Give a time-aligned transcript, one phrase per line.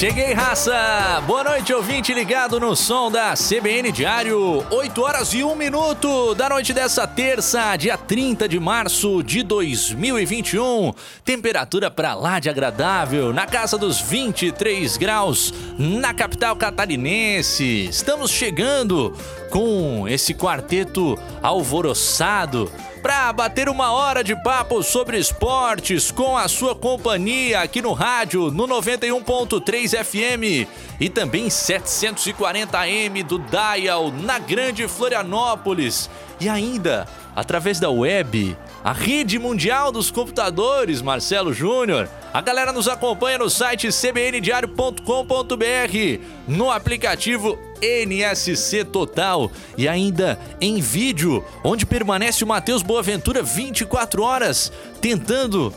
[0.00, 1.22] Cheguei, raça!
[1.26, 4.64] Boa noite, ouvinte ligado no som da CBN Diário.
[4.70, 10.94] 8 horas e 1 minuto da noite dessa terça, dia 30 de março de 2021.
[11.22, 17.84] Temperatura pra lá de agradável, na casa dos 23 graus, na capital catarinense.
[17.84, 19.14] Estamos chegando
[19.50, 22.72] com esse quarteto alvoroçado
[23.02, 28.50] para bater uma hora de papo sobre esportes com a sua companhia aqui no rádio
[28.50, 30.68] no 91.3 FM
[31.00, 38.92] e também 740 AM do Dial na Grande Florianópolis e ainda através da web, a
[38.92, 42.08] rede mundial dos computadores, Marcelo Júnior.
[42.32, 51.44] A galera nos acompanha no site cbndiario.com.br, no aplicativo NSC Total e ainda em vídeo,
[51.64, 55.74] onde permanece o Matheus Boaventura 24 horas tentando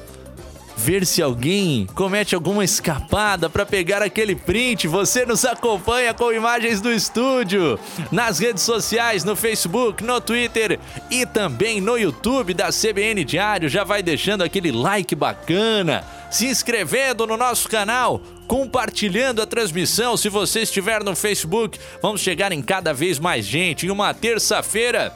[0.84, 4.86] ver se alguém comete alguma escapada para pegar aquele print.
[4.86, 7.80] Você nos acompanha com imagens do estúdio
[8.12, 10.78] nas redes sociais, no Facebook, no Twitter
[11.10, 13.70] e também no YouTube da CBN Diário.
[13.70, 20.18] Já vai deixando aquele like bacana, se inscrevendo no nosso canal, compartilhando a transmissão.
[20.18, 23.86] Se você estiver no Facebook, vamos chegar em cada vez mais gente.
[23.86, 25.16] Em uma terça-feira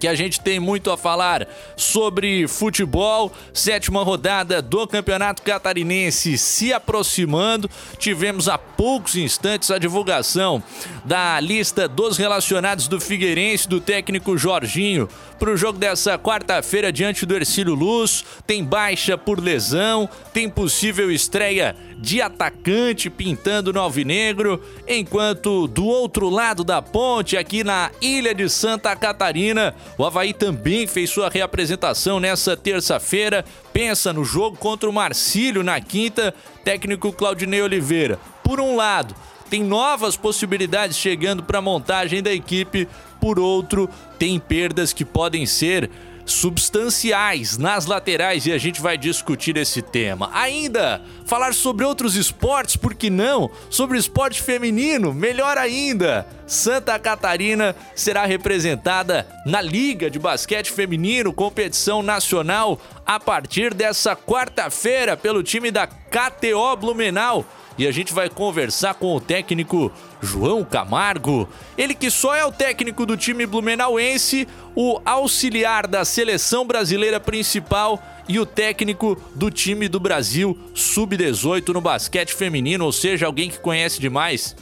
[0.00, 3.30] que a gente tem muito a falar sobre futebol.
[3.52, 7.70] Sétima rodada do Campeonato Catarinense se aproximando.
[7.98, 10.62] Tivemos há poucos instantes a divulgação
[11.04, 15.06] da lista dos relacionados do Figueirense, do técnico Jorginho,
[15.38, 18.24] para o jogo dessa quarta-feira diante do Ercílio Luz.
[18.46, 26.30] Tem baixa por lesão, tem possível estreia de atacante pintando no Alvinegro, enquanto do outro
[26.30, 32.18] lado da ponte, aqui na ilha de Santa Catarina, o Havaí também fez sua reapresentação
[32.18, 33.44] nessa terça-feira.
[33.72, 38.18] Pensa no jogo contra o Marcílio na quinta, técnico Claudinei Oliveira.
[38.42, 39.14] Por um lado,
[39.50, 42.88] tem novas possibilidades chegando para a montagem da equipe,
[43.20, 45.90] por outro, tem perdas que podem ser
[46.24, 50.30] substanciais nas laterais e a gente vai discutir esse tema.
[50.32, 53.50] Ainda falar sobre outros esportes, por que não?
[53.68, 56.26] Sobre esporte feminino, melhor ainda.
[56.46, 65.16] Santa Catarina será representada na Liga de Basquete Feminino, competição nacional, a partir dessa quarta-feira
[65.16, 67.46] pelo time da KTO Blumenau
[67.80, 71.48] e a gente vai conversar com o técnico João Camargo.
[71.76, 78.02] Ele que só é o técnico do time blumenauense, o auxiliar da seleção brasileira principal
[78.28, 83.58] e o técnico do time do Brasil sub-18 no basquete feminino, ou seja, alguém que
[83.58, 84.54] conhece demais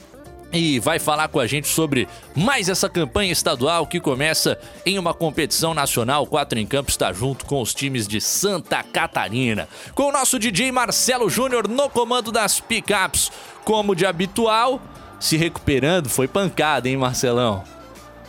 [0.53, 5.13] e vai falar com a gente sobre mais essa campanha estadual que começa em uma
[5.13, 6.27] competição nacional.
[6.27, 9.69] Quatro em Campo está junto com os times de Santa Catarina.
[9.95, 13.31] Com o nosso DJ Marcelo Júnior no comando das pickups,
[13.65, 14.81] como de habitual,
[15.19, 16.09] se recuperando.
[16.09, 17.65] Foi pancada, hein, Marcelão?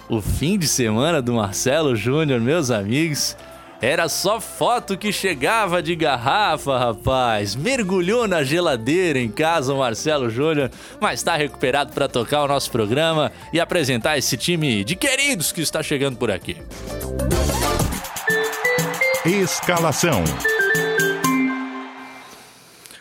[0.08, 3.38] O fim de semana do Marcelo Júnior, meus amigos,
[3.82, 7.56] era só foto que chegava de garrafa, rapaz.
[7.56, 10.70] Mergulhou na geladeira em casa o Marcelo Júnior,
[11.00, 15.62] mas está recuperado para tocar o nosso programa e apresentar esse time de queridos que
[15.62, 16.58] está chegando por aqui.
[19.26, 20.24] Escalação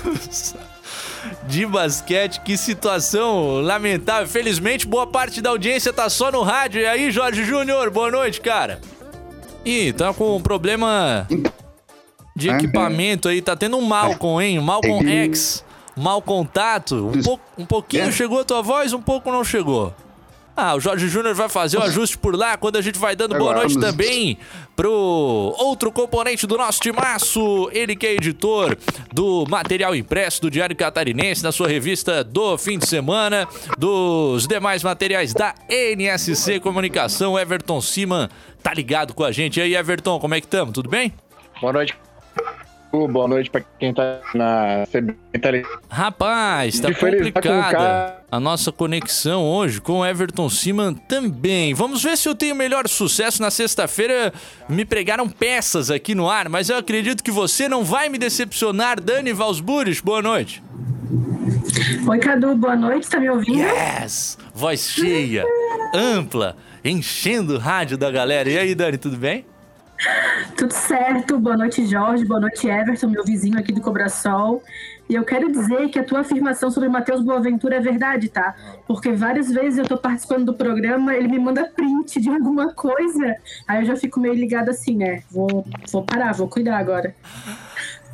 [1.46, 2.40] de basquete.
[2.40, 4.28] Que situação lamentável.
[4.28, 6.80] Felizmente, boa parte da audiência tá só no rádio.
[6.80, 8.80] E aí, Jorge Júnior, boa noite, cara.
[9.64, 11.26] Ih, tá com um problema
[12.34, 13.42] de equipamento aí.
[13.42, 14.60] Tá tendo um Malcom, hein?
[14.60, 15.64] Malcom X.
[15.96, 17.10] Mal contato.
[17.14, 18.12] Um, po um pouquinho é.
[18.12, 19.92] chegou a tua voz, um pouco não chegou.
[20.60, 23.38] Ah, o Jorge Júnior vai fazer o ajuste por lá quando a gente vai dando
[23.38, 24.36] boa noite também
[24.74, 24.90] pro
[25.56, 28.76] outro componente do nosso timaço, ele que é editor
[29.12, 33.46] do material impresso do Diário Catarinense, na sua revista do fim de semana,
[33.78, 38.28] dos demais materiais da NSC Comunicação, Everton Siman
[38.60, 39.60] tá ligado com a gente.
[39.60, 40.74] E aí, Everton, como é que estamos?
[40.74, 41.14] Tudo bem?
[41.60, 41.94] Boa noite.
[42.90, 45.14] Boa noite pra quem tá na CB.
[45.90, 51.74] Rapaz, tá complicada a nossa conexão hoje com o Everton Siman também.
[51.74, 54.32] Vamos ver se eu tenho melhor sucesso na sexta-feira.
[54.68, 59.00] Me pregaram peças aqui no ar, mas eu acredito que você não vai me decepcionar.
[59.00, 60.62] Dani Valsburis, boa noite.
[62.08, 63.58] Oi, Cadu, boa noite, tá me ouvindo?
[63.58, 64.38] Yes!
[64.54, 65.44] Voz cheia,
[65.94, 68.48] ampla, enchendo o rádio da galera.
[68.48, 69.44] E aí, Dani, tudo bem?
[70.56, 71.38] Tudo certo.
[71.38, 72.24] Boa noite, Jorge.
[72.24, 74.62] Boa noite, Everton, meu vizinho aqui do Cobrasol.
[75.08, 78.54] E eu quero dizer que a tua afirmação sobre Matheus Boaventura é verdade, tá?
[78.86, 83.36] Porque várias vezes eu tô participando do programa, ele me manda print de alguma coisa,
[83.66, 85.22] aí eu já fico meio ligado assim, né?
[85.30, 87.14] Vou, vou parar, vou cuidar agora.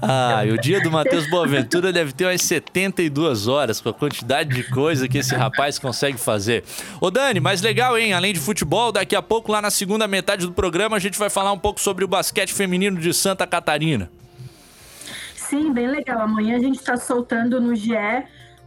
[0.08, 4.54] Ah, e o dia do Matheus Boaventura deve ter umas 72 horas com a quantidade
[4.54, 6.64] de coisa que esse rapaz consegue fazer.
[7.00, 8.12] Ô Dani, mas legal, hein?
[8.12, 11.30] Além de futebol, daqui a pouco, lá na segunda metade do programa, a gente vai
[11.30, 14.10] falar um pouco sobre o basquete feminino de Santa Catarina.
[15.34, 16.20] Sim, bem legal.
[16.20, 17.94] Amanhã a gente está soltando no GE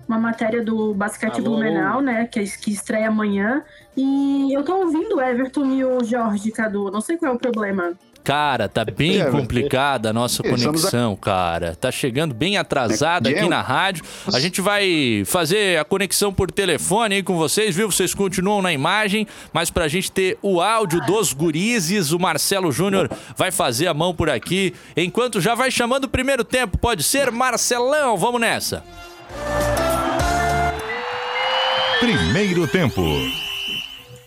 [0.08, 1.52] uma matéria do basquete Alô.
[1.52, 2.26] Blumenau, né?
[2.26, 3.62] Que, que estreia amanhã.
[3.96, 6.90] E eu tô ouvindo o Everton e o Jorge, Cadu.
[6.90, 7.94] Não sei qual é o problema.
[8.28, 11.78] Cara, tá bem é, complicada a nossa conexão, cara.
[11.78, 14.04] Tá chegando bem atrasada aqui na rádio.
[14.34, 17.90] A gente vai fazer a conexão por telefone aí com vocês, viu?
[17.90, 23.10] Vocês continuam na imagem, mas pra gente ter o áudio dos gurizes, o Marcelo Júnior
[23.38, 24.74] vai fazer a mão por aqui.
[24.98, 27.32] Enquanto já vai chamando o primeiro tempo, pode ser?
[27.32, 28.84] Marcelão, vamos nessa.
[32.02, 33.02] Primeiro tempo.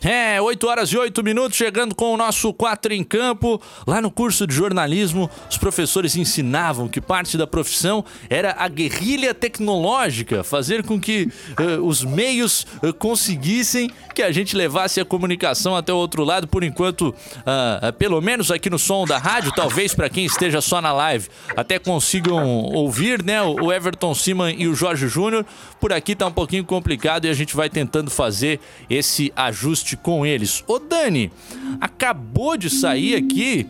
[0.02, 3.60] É, 8 horas e 8 minutos, chegando com o nosso 4 em campo.
[3.86, 9.34] Lá no curso de jornalismo, os professores ensinavam que parte da profissão era a guerrilha
[9.34, 15.76] tecnológica, fazer com que uh, os meios uh, conseguissem que a gente levasse a comunicação
[15.76, 16.48] até o outro lado.
[16.48, 20.80] Por enquanto, uh, pelo menos aqui no som da rádio, talvez para quem esteja só
[20.80, 23.42] na live, até consigam ouvir, né?
[23.42, 25.44] O Everton Siman e o Jorge Júnior.
[25.78, 30.24] Por aqui tá um pouquinho complicado e a gente vai tentando fazer esse ajuste com
[30.24, 30.64] eles.
[30.66, 31.30] Ô Dani,
[31.80, 33.66] acabou de sair aqui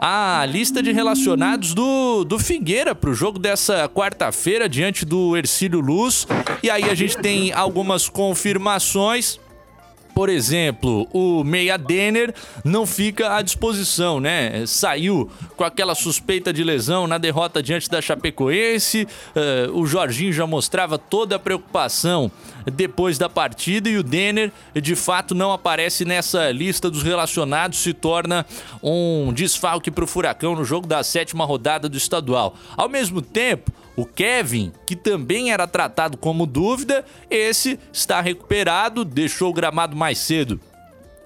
[0.00, 5.80] a lista de relacionados do, do Figueira para o jogo dessa quarta-feira diante do Ercílio
[5.80, 6.26] Luz.
[6.62, 9.38] E aí a gente tem algumas confirmações.
[10.14, 14.64] Por exemplo, o Meia Denner não fica à disposição, né?
[14.66, 19.08] Saiu com aquela suspeita de lesão na derrota diante da Chapecoense.
[19.34, 22.30] Uh, o Jorginho já mostrava toda a preocupação
[22.70, 27.92] depois da partida e o Denner de fato não aparece nessa lista dos relacionados, se
[27.92, 28.46] torna
[28.82, 32.54] um desfalque para o Furacão no jogo da sétima rodada do estadual.
[32.76, 39.50] Ao mesmo tempo, o Kevin, que também era tratado como dúvida, esse está recuperado, deixou
[39.50, 40.60] o gramado mais cedo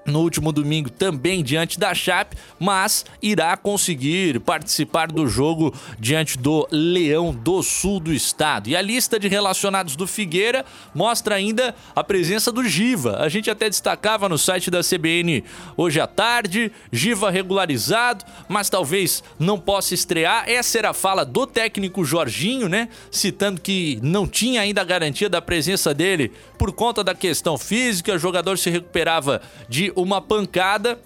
[0.06, 6.67] no último domingo também diante da Chape, mas irá conseguir participar do jogo diante do
[6.70, 8.69] Leão do Sul do estado.
[8.69, 10.64] E a lista de relacionados do Figueira
[10.94, 13.17] mostra ainda a presença do Giva.
[13.19, 15.44] A gente até destacava no site da CBN
[15.76, 20.49] hoje à tarde, Giva regularizado, mas talvez não possa estrear.
[20.49, 22.88] Essa era a fala do técnico Jorginho, né?
[23.11, 28.14] Citando que não tinha ainda a garantia da presença dele por conta da questão física,
[28.14, 30.98] o jogador se recuperava de uma pancada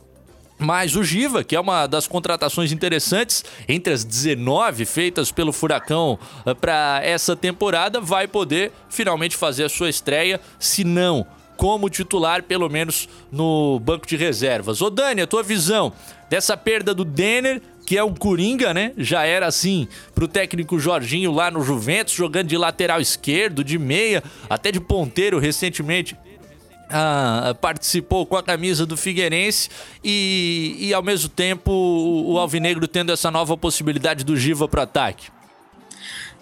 [0.61, 6.19] mas o Giva, que é uma das contratações interessantes entre as 19 feitas pelo Furacão
[6.45, 12.43] eh, para essa temporada, vai poder finalmente fazer a sua estreia, se não como titular,
[12.43, 14.81] pelo menos no banco de reservas.
[14.81, 15.93] Ô Dani, a tua visão
[16.29, 18.93] dessa perda do Denner, que é um coringa, né?
[18.97, 24.23] Já era assim pro técnico Jorginho lá no Juventus, jogando de lateral esquerdo, de meia,
[24.49, 26.17] até de ponteiro recentemente
[26.91, 29.69] ah, participou com a camisa do Figueirense
[30.03, 34.83] e, e ao mesmo tempo o, o Alvinegro tendo essa nova possibilidade do Giva para
[34.83, 35.29] ataque.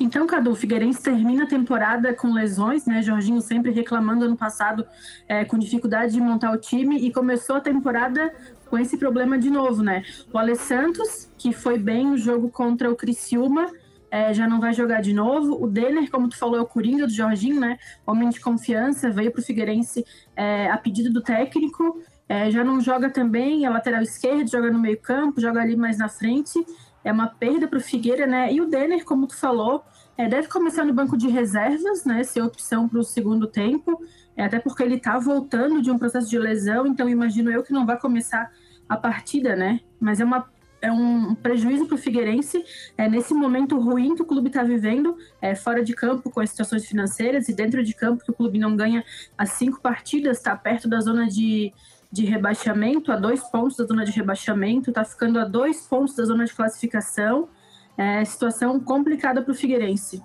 [0.00, 3.02] Então, Cadu, o Figueirense termina a temporada com lesões, né?
[3.02, 4.86] Jorginho sempre reclamando ano passado
[5.26, 8.32] é, com dificuldade de montar o time e começou a temporada
[8.66, 10.04] com esse problema de novo, né?
[10.32, 11.02] O Alessandro,
[11.36, 13.72] que foi bem no jogo contra o Criciúma,
[14.10, 15.62] é, já não vai jogar de novo.
[15.62, 17.78] O Denner, como tu falou, é o Coringa do Jorginho, né?
[18.06, 22.00] Homem de confiança, veio para o Figueirense é, a pedido do técnico.
[22.28, 25.98] É, já não joga também, é lateral esquerdo, joga no meio campo, joga ali mais
[25.98, 26.64] na frente.
[27.04, 28.52] É uma perda para o Figueira, né?
[28.52, 29.84] E o Denner, como tu falou,
[30.16, 32.24] é, deve começar no banco de reservas, né?
[32.24, 34.02] Ser opção para o segundo tempo.
[34.36, 37.72] É, até porque ele está voltando de um processo de lesão, então imagino eu que
[37.72, 38.50] não vai começar
[38.88, 39.80] a partida, né?
[40.00, 40.48] Mas é uma
[40.80, 42.64] é um prejuízo para o Figueirense
[42.96, 46.50] é, nesse momento ruim que o clube está vivendo, é, fora de campo com as
[46.50, 49.04] situações financeiras e dentro de campo que o clube não ganha
[49.36, 51.72] as cinco partidas, está perto da zona de,
[52.10, 56.24] de rebaixamento, a dois pontos da zona de rebaixamento, está ficando a dois pontos da
[56.24, 57.48] zona de classificação.
[57.96, 60.22] É situação complicada para o Figueirense.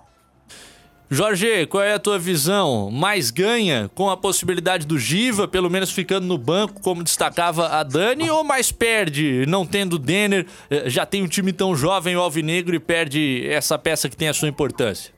[1.10, 2.90] Jorge, qual é a tua visão?
[2.90, 7.82] Mais ganha com a possibilidade do Giva, pelo menos ficando no banco, como destacava a
[7.82, 12.20] Dani, ou mais perde, não tendo Denner, eh, já tem um time tão jovem, o
[12.20, 15.12] Alvinegro, e perde essa peça que tem a sua importância?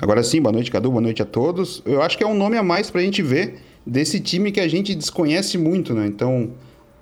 [0.00, 1.82] Agora sim, boa noite, Cadu, boa noite a todos.
[1.86, 4.60] Eu acho que é um nome a mais para a gente ver desse time que
[4.60, 6.06] a gente desconhece muito, né?
[6.06, 6.52] Então,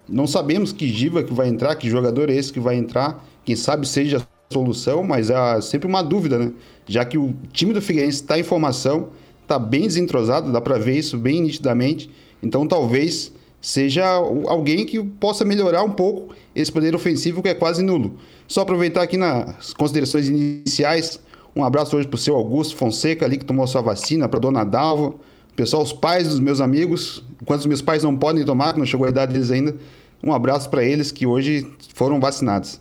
[0.09, 3.57] não sabemos que Giva que vai entrar, que jogador é esse que vai entrar, quem
[3.57, 6.53] sabe seja solução, mas é sempre uma dúvida, né?
[6.85, 9.11] já que o time do Figueirense está em formação,
[9.43, 12.11] está bem desentrosado, dá para ver isso bem nitidamente.
[12.43, 14.05] Então talvez seja
[14.49, 18.17] alguém que possa melhorar um pouco esse poder ofensivo que é quase nulo.
[18.49, 21.21] Só aproveitar aqui nas considerações iniciais,
[21.55, 24.65] um abraço hoje para o seu Augusto Fonseca ali que tomou sua vacina, para dona
[24.65, 25.15] Dalva,
[25.55, 29.07] pessoal, os pais dos meus amigos, enquanto os meus pais não podem tomar, não chegou
[29.07, 29.77] a idade deles ainda,
[30.25, 32.81] um abraço para eles que hoje foram vacinados.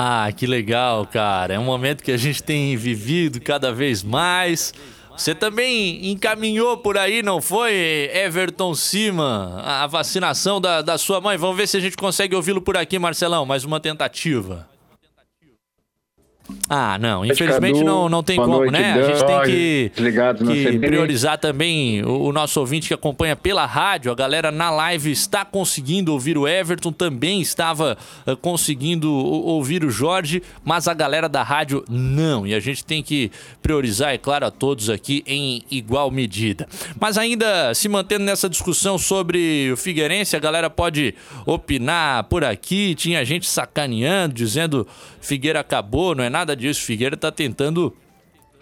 [0.00, 1.54] Ah, que legal, cara.
[1.54, 4.72] É um momento que a gente tem vivido cada vez mais.
[5.16, 11.36] Você também encaminhou por aí, não foi, Everton Cima, a vacinação da, da sua mãe?
[11.36, 13.44] Vamos ver se a gente consegue ouvi-lo por aqui, Marcelão.
[13.44, 14.68] Mais uma tentativa.
[16.68, 18.92] Ah, não, infelizmente não, não tem como, noite, né?
[18.92, 24.10] A gente tem que, que priorizar também o, o, nosso ouvinte que acompanha pela rádio.
[24.10, 29.90] A galera na live está conseguindo ouvir o Everton, também estava uh, conseguindo ouvir o
[29.90, 32.46] Jorge, mas a galera da rádio não.
[32.46, 33.30] E a gente tem que
[33.62, 36.66] priorizar, é claro, a todos aqui em igual medida.
[36.98, 41.14] Mas ainda se mantendo nessa discussão sobre o Figueirense, a galera pode
[41.44, 42.94] opinar por aqui.
[42.94, 44.86] Tinha gente sacaneando, dizendo
[45.20, 46.82] Figueira acabou, não é nada disso.
[46.82, 47.94] Figueira está tentando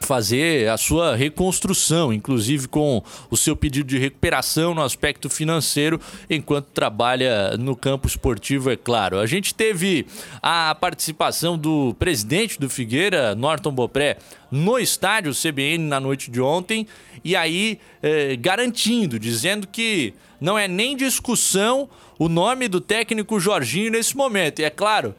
[0.01, 6.67] fazer a sua reconstrução, inclusive com o seu pedido de recuperação no aspecto financeiro, enquanto
[6.67, 9.19] trabalha no campo esportivo, é claro.
[9.19, 10.07] A gente teve
[10.43, 14.19] a participação do presidente do Figueira, Norton Bopré,
[14.51, 16.87] no estádio CBN na noite de ontem,
[17.25, 21.89] e aí eh, garantindo, dizendo que não é nem discussão
[22.19, 24.61] o nome do técnico Jorginho nesse momento.
[24.61, 25.15] E é claro,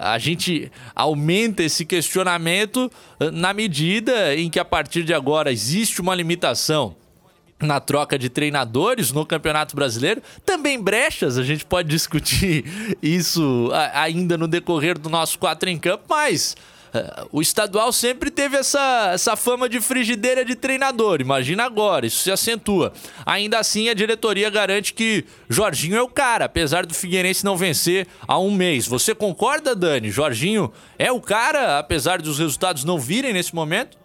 [0.00, 6.00] a gente aumenta esse questionamento eh, na medida em que a partir de agora existe
[6.00, 6.96] uma limitação
[7.60, 10.22] na troca de treinadores no Campeonato Brasileiro.
[10.44, 12.64] Também brechas, a gente pode discutir
[13.02, 16.56] isso ainda no decorrer do nosso quatro em campo, mas
[17.32, 21.20] o estadual sempre teve essa, essa fama de frigideira de treinador.
[21.20, 22.92] Imagina agora, isso se acentua.
[23.24, 28.06] Ainda assim, a diretoria garante que Jorginho é o cara, apesar do Figueirense não vencer
[28.26, 28.86] há um mês.
[28.86, 30.10] Você concorda, Dani?
[30.10, 33.98] Jorginho é o cara, apesar dos resultados não virem nesse momento?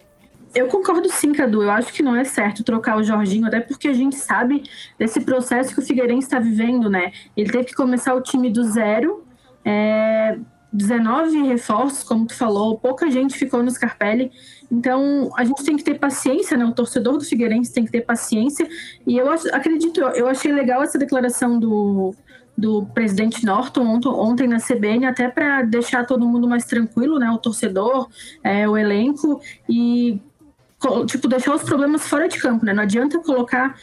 [0.54, 1.62] Eu concordo sim, Cadu.
[1.62, 4.64] Eu acho que não é certo trocar o Jorginho, até porque a gente sabe
[4.98, 7.12] desse processo que o Figueirense está vivendo, né?
[7.36, 9.24] Ele teve que começar o time do zero.
[9.64, 10.36] É,
[10.72, 14.30] 19 reforços, como tu falou, pouca gente ficou no Scarpelli.
[14.70, 16.64] Então, a gente tem que ter paciência, né?
[16.64, 18.68] O torcedor do Figueirense tem que ter paciência.
[19.06, 22.14] E eu acredito, eu achei legal essa declaração do,
[22.56, 27.30] do presidente Norton ontem, ontem na CBN, até para deixar todo mundo mais tranquilo, né?
[27.30, 28.08] O torcedor,
[28.44, 30.20] é, o elenco e
[31.06, 32.72] tipo deixar os problemas fora de campo, né?
[32.72, 33.76] Não adianta colocar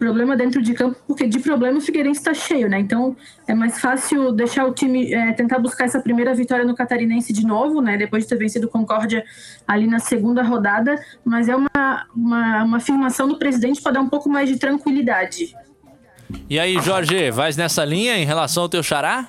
[0.00, 2.80] problema dentro de campo, porque de problema o Figueirense está cheio, né?
[2.80, 3.14] Então
[3.46, 7.46] é mais fácil deixar o time é, tentar buscar essa primeira vitória no Catarinense de
[7.46, 7.98] novo, né?
[7.98, 9.22] Depois de ter vencido o Concórdia
[9.68, 14.08] ali na segunda rodada, mas é uma, uma, uma afirmação do presidente para dar um
[14.08, 15.54] pouco mais de tranquilidade.
[16.48, 19.28] E aí, Jorge, vais nessa linha em relação ao teu xará?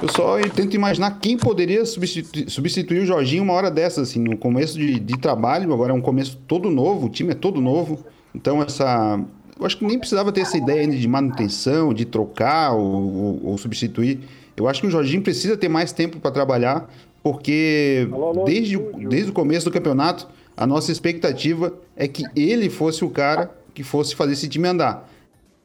[0.00, 4.36] Eu só tento imaginar quem poderia substituir, substituir o Jorginho uma hora dessas, assim, no
[4.36, 8.04] começo de, de trabalho, agora é um começo todo novo, o time é todo novo.
[8.34, 9.20] Então, essa.
[9.58, 13.58] Eu acho que nem precisava ter essa ideia de manutenção, de trocar ou, ou, ou
[13.58, 14.20] substituir.
[14.56, 16.88] Eu acho que o Jorginho precisa ter mais tempo para trabalhar,
[17.22, 18.08] porque
[18.44, 18.76] desde,
[19.08, 23.82] desde o começo do campeonato, a nossa expectativa é que ele fosse o cara que
[23.82, 25.08] fosse fazer esse time andar.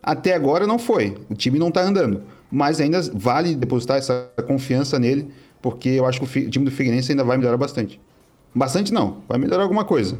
[0.01, 1.17] Até agora não foi.
[1.29, 2.23] O time não está andando.
[2.51, 5.29] Mas ainda vale depositar essa confiança nele,
[5.61, 7.99] porque eu acho que o time do Figueirense ainda vai melhorar bastante.
[8.55, 10.17] Bastante não, vai melhorar alguma coisa.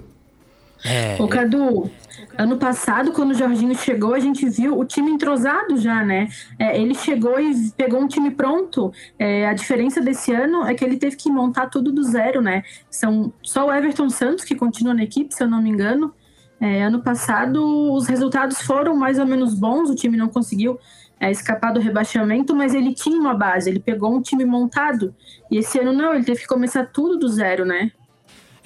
[0.83, 1.21] É.
[1.21, 1.91] Ô, Cadu,
[2.38, 6.29] ano passado, quando o Jorginho chegou, a gente viu o time entrosado já, né?
[6.57, 8.91] É, ele chegou e pegou um time pronto.
[9.17, 12.63] É, a diferença desse ano é que ele teve que montar tudo do zero, né?
[12.89, 16.13] São só o Everton Santos que continua na equipe, se eu não me engano.
[16.62, 20.77] É, ano passado, os resultados foram mais ou menos bons, o time não conseguiu
[21.19, 25.13] é, escapar do rebaixamento, mas ele tinha uma base, ele pegou um time montado.
[25.51, 27.91] E esse ano não, ele teve que começar tudo do zero, né?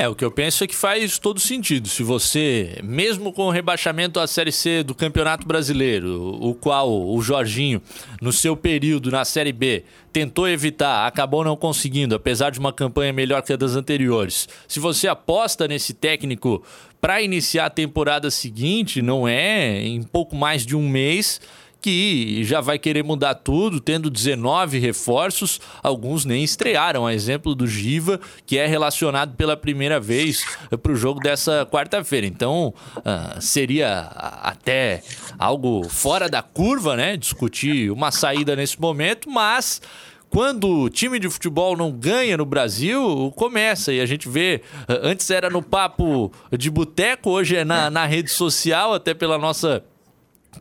[0.03, 1.87] É, o que eu penso é que faz todo sentido.
[1.87, 7.21] Se você, mesmo com o rebaixamento à Série C do Campeonato Brasileiro, o qual o
[7.21, 7.81] Jorginho,
[8.21, 13.13] no seu período na Série B, tentou evitar, acabou não conseguindo, apesar de uma campanha
[13.13, 14.49] melhor que a das anteriores.
[14.67, 16.61] Se você aposta nesse técnico
[16.99, 21.39] para iniciar a temporada seguinte, não é em pouco mais de um mês
[21.83, 27.05] que já vai querer mudar tudo, tendo 19 reforços, alguns nem estrearam.
[27.05, 30.45] A exemplo do Giva, que é relacionado pela primeira vez
[30.81, 32.25] para o jogo dessa quarta-feira.
[32.25, 34.03] Então, uh, seria
[34.41, 35.03] até
[35.37, 37.17] algo fora da curva, né?
[37.17, 39.81] Discutir uma saída nesse momento, mas
[40.29, 43.91] quando o time de futebol não ganha no Brasil, começa.
[43.91, 48.05] E a gente vê, ah, antes era no papo de boteco, hoje é na, na
[48.05, 49.83] rede social, até pela nossa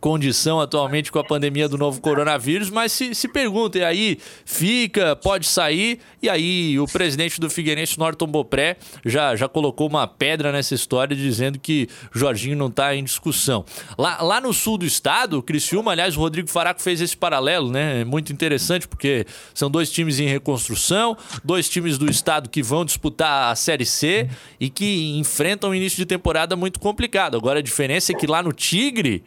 [0.01, 5.47] condição atualmente com a pandemia do novo coronavírus, mas se, se perguntem aí, fica, pode
[5.47, 10.75] sair, e aí o presidente do Figueirense, Norton Bopré, já, já colocou uma pedra nessa
[10.75, 13.65] história, dizendo que Jorginho não está em discussão.
[13.99, 17.71] Lá, lá no sul do estado, o Criciúma, aliás, o Rodrigo Faraco fez esse paralelo,
[17.71, 18.01] né?
[18.01, 22.85] É muito interessante, porque são dois times em reconstrução, dois times do estado que vão
[22.85, 27.37] disputar a Série C e que enfrentam um início de temporada muito complicado.
[27.37, 29.23] Agora a diferença é que lá no Tigre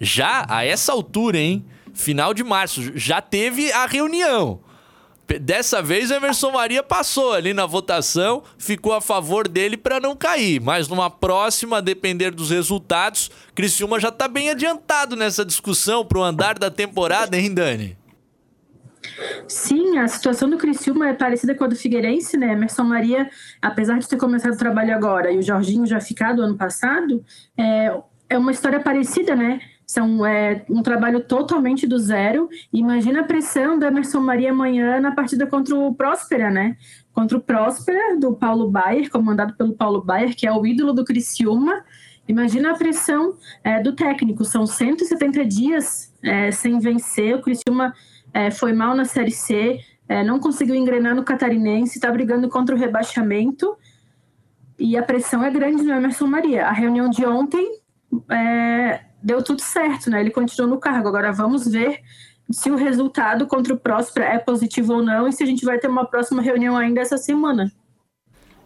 [0.00, 1.64] já a essa altura, hein?
[1.92, 4.60] Final de março, já teve a reunião.
[5.40, 10.60] Dessa vez Emerson Maria passou ali na votação, ficou a favor dele para não cair.
[10.60, 16.18] Mas numa próxima, a depender dos resultados, Criciúma já está bem adiantado nessa discussão para
[16.18, 17.96] o andar da temporada, hein, Dani?
[19.46, 22.52] Sim, a situação do Criciúma é parecida com a do Figueirense, né?
[22.52, 23.30] Emerson Maria,
[23.62, 27.24] apesar de ter começado o trabalho agora e o Jorginho já ficado ano passado,
[27.56, 27.94] é,
[28.28, 29.60] é uma história parecida, né?
[29.90, 32.48] São é, um trabalho totalmente do zero.
[32.72, 36.76] Imagina a pressão do Emerson Maria amanhã na partida contra o Próspera, né?
[37.12, 41.04] Contra o Próspera, do Paulo Baier, comandado pelo Paulo Baier, que é o ídolo do
[41.04, 41.84] Criciúma.
[42.28, 44.44] Imagina a pressão é, do técnico.
[44.44, 47.34] São 170 dias é, sem vencer.
[47.34, 47.92] O Criciúma
[48.32, 52.76] é, foi mal na Série C, é, não conseguiu engrenar no Catarinense, está brigando contra
[52.76, 53.76] o rebaixamento.
[54.78, 56.68] E a pressão é grande no Emerson Maria.
[56.68, 57.80] A reunião de ontem
[58.30, 60.20] é, deu tudo certo, né?
[60.20, 61.08] Ele continuou no cargo.
[61.08, 62.00] Agora vamos ver
[62.50, 65.78] se o resultado contra o Próspera é positivo ou não e se a gente vai
[65.78, 67.72] ter uma próxima reunião ainda essa semana.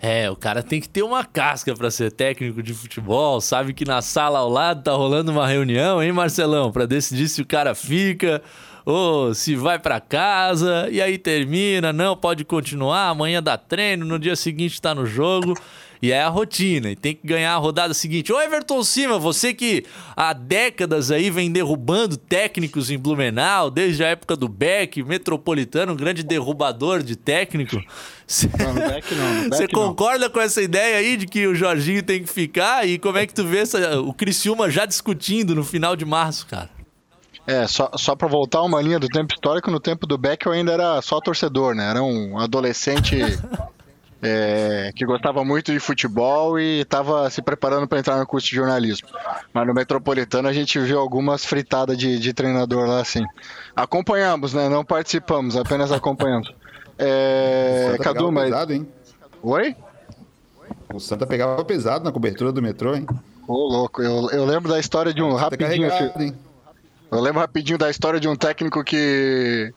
[0.01, 3.87] É, o cara tem que ter uma casca para ser técnico de futebol, sabe que
[3.87, 7.75] na sala ao lado tá rolando uma reunião, hein, Marcelão, para decidir se o cara
[7.75, 8.43] fica
[8.85, 14.19] ou se vai para casa e aí termina, não pode continuar, amanhã dá treino, no
[14.19, 15.55] dia seguinte tá no jogo.
[16.03, 18.33] E é a rotina, e tem que ganhar a rodada seguinte.
[18.33, 19.85] Ô Everton Cima, você que
[20.17, 25.97] há décadas aí vem derrubando técnicos em Blumenau, desde a época do Beck, metropolitano, um
[25.97, 27.83] grande derrubador de técnico.
[28.27, 28.49] Você
[29.73, 32.87] concorda com essa ideia aí de que o Jorginho tem que ficar?
[32.87, 36.47] E como é que tu vê essa, o Criciúma já discutindo no final de março,
[36.47, 36.71] cara?
[37.47, 40.53] É, só, só pra voltar uma linha do tempo histórico, no tempo do Beck eu
[40.53, 41.91] ainda era só torcedor, né?
[41.91, 43.17] Era um adolescente
[44.27, 48.57] é, que gostava muito de futebol e estava se preparando para entrar no curso de
[48.57, 49.07] jornalismo.
[49.53, 53.23] Mas no Metropolitano a gente viu algumas fritadas de, de treinador lá assim.
[53.77, 54.67] Acompanhamos, né?
[54.71, 56.55] Não participamos, apenas acompanhamos.
[56.99, 58.45] É, Cadu, mas.
[58.45, 58.89] Pesado, hein?
[59.43, 59.77] Oi?
[60.93, 63.07] O Santa pegava pesado na cobertura do metrô, hein?
[63.47, 65.91] Ô, louco, eu, eu lembro da história de um rapidinho.
[67.13, 69.71] Eu lembro rapidinho da história de um técnico que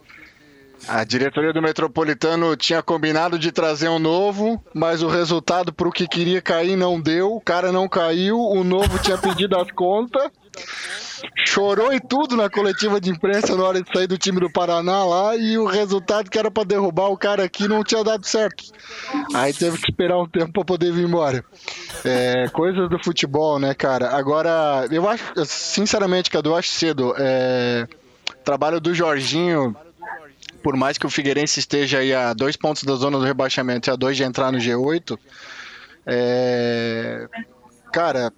[0.86, 5.92] a diretoria do Metropolitano tinha combinado de trazer um novo, mas o resultado para o
[5.92, 7.36] que queria cair não deu.
[7.36, 10.30] O cara não caiu, o novo tinha pedido as contas.
[11.46, 15.04] Chorou e tudo na coletiva de imprensa na hora de sair do time do Paraná
[15.04, 18.66] lá e o resultado que era para derrubar o cara aqui não tinha dado certo.
[19.34, 21.44] Aí teve que esperar um tempo para poder vir embora.
[22.06, 24.16] É, coisas do futebol, né, cara?
[24.16, 27.16] Agora, eu acho, sinceramente, Cadu, eu acho cedo.
[27.18, 27.88] É,
[28.44, 29.76] trabalho do Jorginho
[30.68, 33.92] por mais que o Figueirense esteja aí a dois pontos da zona do rebaixamento e
[33.92, 35.18] a dois de entrar no G8,
[36.06, 37.26] é...
[37.94, 38.34] cara,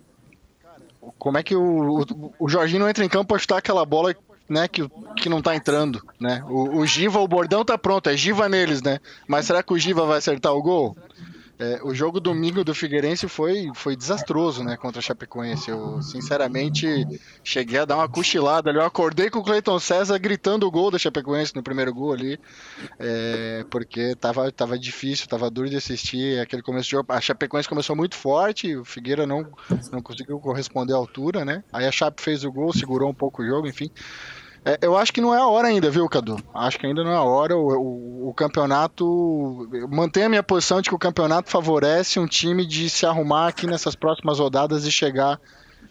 [1.17, 4.15] como é que o, o, o Jorginho não entra em campo para chutar aquela bola
[4.47, 4.87] né, que,
[5.17, 6.43] que não tá entrando, né?
[6.47, 8.99] O, o Giva, o bordão tá pronto, é Giva neles, né?
[9.27, 10.95] Mas será que o Giva vai acertar o gol?
[11.59, 15.69] É, o jogo domingo do Figueirense foi, foi desastroso, né, contra a Chapecoense.
[15.69, 16.87] Eu, sinceramente,
[17.43, 18.79] cheguei a dar uma cochilada ali.
[18.79, 22.39] Eu acordei com o Cleiton César gritando o gol da Chapecoense no primeiro gol ali,
[22.97, 26.39] é, porque tava, tava difícil, tava duro de assistir.
[26.39, 27.11] Aquele começo de jogo.
[27.11, 29.45] A Chapecoense começou muito forte, o Figueira não,
[29.91, 31.61] não conseguiu corresponder à altura, né?
[31.73, 33.91] Aí a Chape fez o gol, segurou um pouco o jogo, enfim.
[34.65, 36.37] É, eu acho que não é a hora ainda, viu, Cadu?
[36.53, 37.55] Acho que ainda não é a hora.
[37.55, 39.67] O, o, o, campeonato.
[39.89, 43.65] Mantém a minha posição de que o campeonato favorece um time de se arrumar aqui
[43.65, 45.39] nessas próximas rodadas e chegar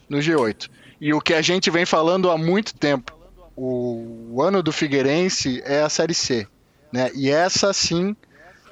[0.09, 0.69] no G8.
[1.01, 3.17] E o que a gente vem falando há muito tempo:
[3.57, 6.47] o, o ano do Figueirense é a Série C.
[6.93, 7.11] Né?
[7.15, 8.17] E essa sim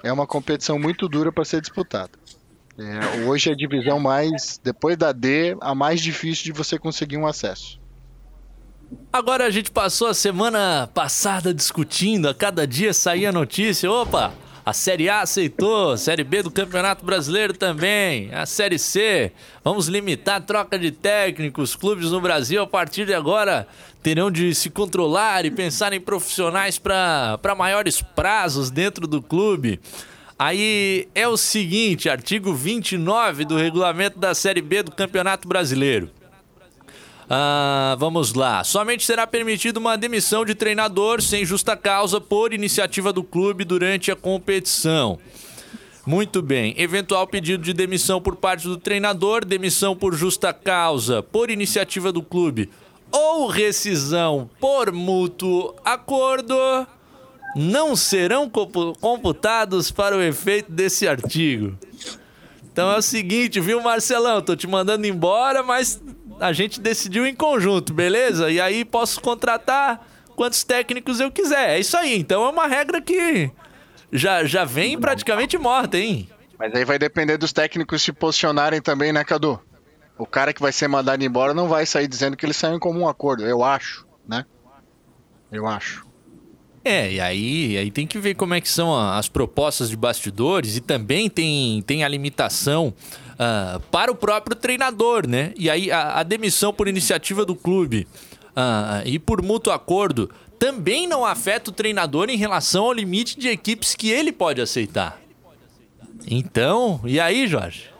[0.02, 2.12] é uma competição muito dura para ser disputada.
[2.78, 7.16] É, hoje é a divisão mais, depois da D, a mais difícil de você conseguir
[7.16, 7.80] um acesso.
[9.12, 13.90] Agora a gente passou a semana passada discutindo, a cada dia saía notícia.
[13.90, 19.32] Opa, a Série A aceitou, a Série B do Campeonato Brasileiro também, a Série C.
[19.64, 21.74] Vamos limitar a troca de técnicos.
[21.74, 23.66] Clubes no Brasil, a partir de agora,
[24.02, 29.80] terão de se controlar e pensar em profissionais para maiores prazos dentro do clube.
[30.38, 36.10] Aí é o seguinte, artigo 29 do regulamento da Série B do Campeonato Brasileiro.
[37.28, 38.62] Ah, vamos lá.
[38.62, 44.12] Somente será permitido uma demissão de treinador sem justa causa por iniciativa do clube durante
[44.12, 45.18] a competição.
[46.06, 46.72] Muito bem.
[46.78, 52.22] Eventual pedido de demissão por parte do treinador, demissão por justa causa, por iniciativa do
[52.22, 52.70] clube
[53.10, 56.54] ou rescisão por mútuo acordo
[57.54, 58.50] não serão
[59.00, 61.76] computados para o efeito desse artigo.
[62.70, 64.42] Então é o seguinte, viu, Marcelão?
[64.42, 66.02] Tô te mandando embora, mas
[66.40, 68.50] a gente decidiu em conjunto, beleza?
[68.50, 71.70] E aí posso contratar quantos técnicos eu quiser.
[71.70, 72.18] É isso aí.
[72.18, 73.50] Então é uma regra que
[74.12, 76.28] já, já vem praticamente morta, hein?
[76.58, 79.60] Mas aí vai depender dos técnicos se posicionarem também, né, Cadu?
[80.18, 83.00] O cara que vai ser mandado embora não vai sair dizendo que eles saem como
[83.00, 84.46] um acordo, eu acho, né?
[85.52, 86.06] Eu acho.
[86.82, 90.76] É, e aí, aí tem que ver como é que são as propostas de bastidores
[90.76, 92.94] e também tem, tem a limitação
[93.36, 95.52] uh, para o próprio treinador, né?
[95.56, 98.06] E aí a, a demissão por iniciativa do clube
[98.50, 103.48] uh, e por mútuo acordo também não afeta o treinador em relação ao limite de
[103.48, 105.20] equipes que ele pode aceitar.
[106.26, 107.90] Então, e aí, Jorge?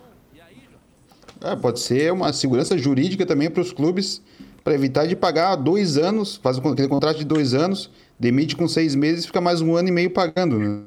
[1.41, 4.23] É, pode ser uma segurança jurídica também para os clubes
[4.65, 8.97] para evitar de pagar dois anos, faz aquele contrato de dois anos, demite com seis
[8.97, 10.59] meses e fica mais um ano e meio pagando.
[10.59, 10.83] Né?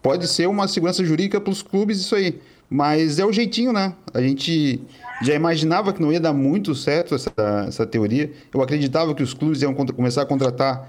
[0.00, 2.38] Pode ser uma segurança jurídica para os clubes isso aí.
[2.70, 3.92] Mas é o jeitinho, né?
[4.14, 4.80] A gente
[5.22, 7.32] já imaginava que não ia dar muito certo essa,
[7.66, 8.32] essa teoria.
[8.54, 10.88] Eu acreditava que os clubes iam começar a contratar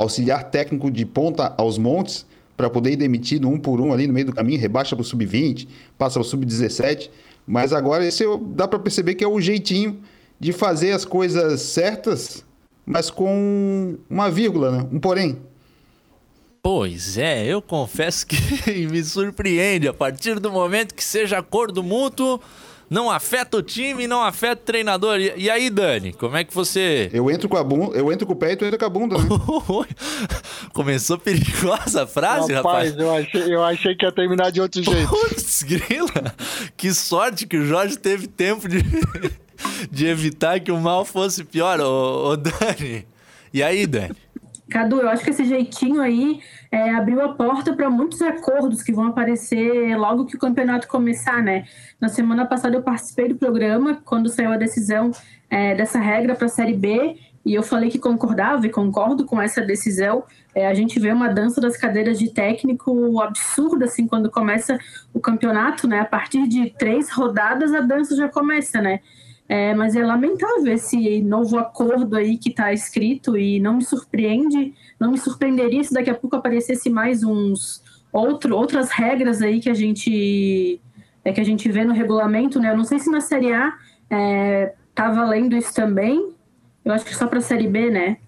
[0.00, 4.12] auxiliar técnico de ponta aos montes para poder ir demitido um por um ali no
[4.12, 7.10] meio do caminho, rebaixa para o sub-20, passa para o sub-17.
[7.46, 10.00] Mas agora esse dá para perceber que é o jeitinho
[10.40, 12.44] de fazer as coisas certas,
[12.86, 14.88] mas com uma vírgula, né?
[14.90, 15.38] um porém.
[16.64, 18.38] Pois é, eu confesso que
[18.90, 19.86] me surpreende.
[19.86, 22.40] A partir do momento que seja acordo mútuo,
[22.88, 25.20] não afeta o time, não afeta o treinador.
[25.20, 27.10] E, e, aí, Dani, como é que você.
[27.12, 28.88] Eu entro com a bunda, eu entro com o pé e tu entra com a
[28.88, 29.24] bunda, né?
[30.72, 32.92] Começou perigosa a frase, rapaz.
[32.92, 32.98] rapaz.
[32.98, 35.06] Eu achei, eu achei que ia terminar de outro jeito.
[35.06, 36.34] Putz, grila!
[36.78, 38.78] Que sorte que o Jorge teve tempo de,
[39.92, 43.06] de evitar que o mal fosse pior, ô, ô Dani.
[43.52, 44.23] E aí, Dani?
[44.70, 48.92] Cadu, eu acho que esse jeitinho aí é, abriu a porta para muitos acordos que
[48.92, 51.66] vão aparecer logo que o campeonato começar, né?
[52.00, 55.10] Na semana passada eu participei do programa quando saiu a decisão
[55.50, 59.40] é, dessa regra para a Série B e eu falei que concordava e concordo com
[59.40, 60.24] essa decisão.
[60.54, 64.78] É, a gente vê uma dança das cadeiras de técnico absurda, assim, quando começa
[65.12, 66.00] o campeonato, né?
[66.00, 69.00] A partir de três rodadas a dança já começa, né?
[69.46, 74.72] É, mas é lamentável esse novo acordo aí que está escrito e não me surpreende,
[74.98, 79.68] não me surpreenderia se daqui a pouco aparecesse mais uns outro, outras regras aí que
[79.68, 80.80] a gente
[81.24, 82.70] é, que a gente vê no regulamento, né?
[82.70, 83.74] Eu não sei se na Série A
[84.10, 86.32] é, tá valendo isso também.
[86.84, 88.18] Eu acho que só para a Série B, né?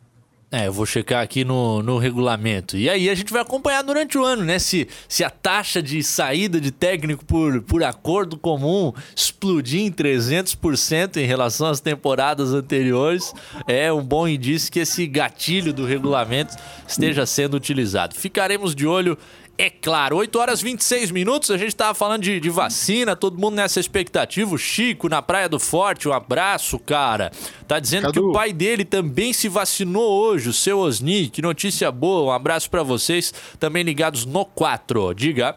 [0.50, 2.76] É, eu vou checar aqui no, no regulamento.
[2.76, 4.60] E aí a gente vai acompanhar durante o ano, né?
[4.60, 11.16] Se, se a taxa de saída de técnico por, por acordo comum explodir em 300%
[11.16, 13.34] em relação às temporadas anteriores,
[13.66, 16.54] é um bom indício que esse gatilho do regulamento
[16.86, 18.14] esteja sendo utilizado.
[18.14, 19.18] Ficaremos de olho
[19.58, 23.54] é claro, 8 horas 26 minutos, a gente tava falando de, de, vacina, todo mundo
[23.54, 24.54] nessa expectativa.
[24.54, 27.30] O Chico na Praia do Forte, um abraço, cara.
[27.66, 28.12] Tá dizendo Cadu.
[28.12, 31.28] que o pai dele também se vacinou hoje, o seu Osni.
[31.28, 35.14] Que notícia boa, um abraço para vocês, também ligados no 4.
[35.14, 35.56] Diga.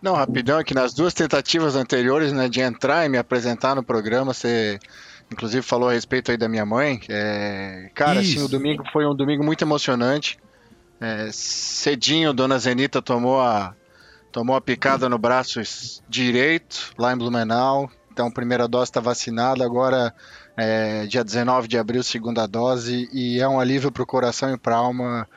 [0.00, 3.82] Não, rapidão, é que nas duas tentativas anteriores, né, de entrar e me apresentar no
[3.82, 4.78] programa, você
[5.32, 7.00] inclusive falou a respeito aí da minha mãe.
[7.08, 7.90] É...
[7.94, 8.38] Cara, Isso.
[8.38, 10.38] assim, o domingo foi um domingo muito emocionante.
[11.04, 13.74] É, cedinho, Dona Zenita tomou a,
[14.32, 15.60] tomou a picada no braço
[16.08, 17.90] direito, lá em Blumenau.
[18.10, 19.64] Então, primeira dose está vacinada.
[19.64, 20.14] Agora
[20.56, 24.56] É, dia 19 de abril, segunda dose, e é um alívio para o coração e
[24.56, 25.28] para a alma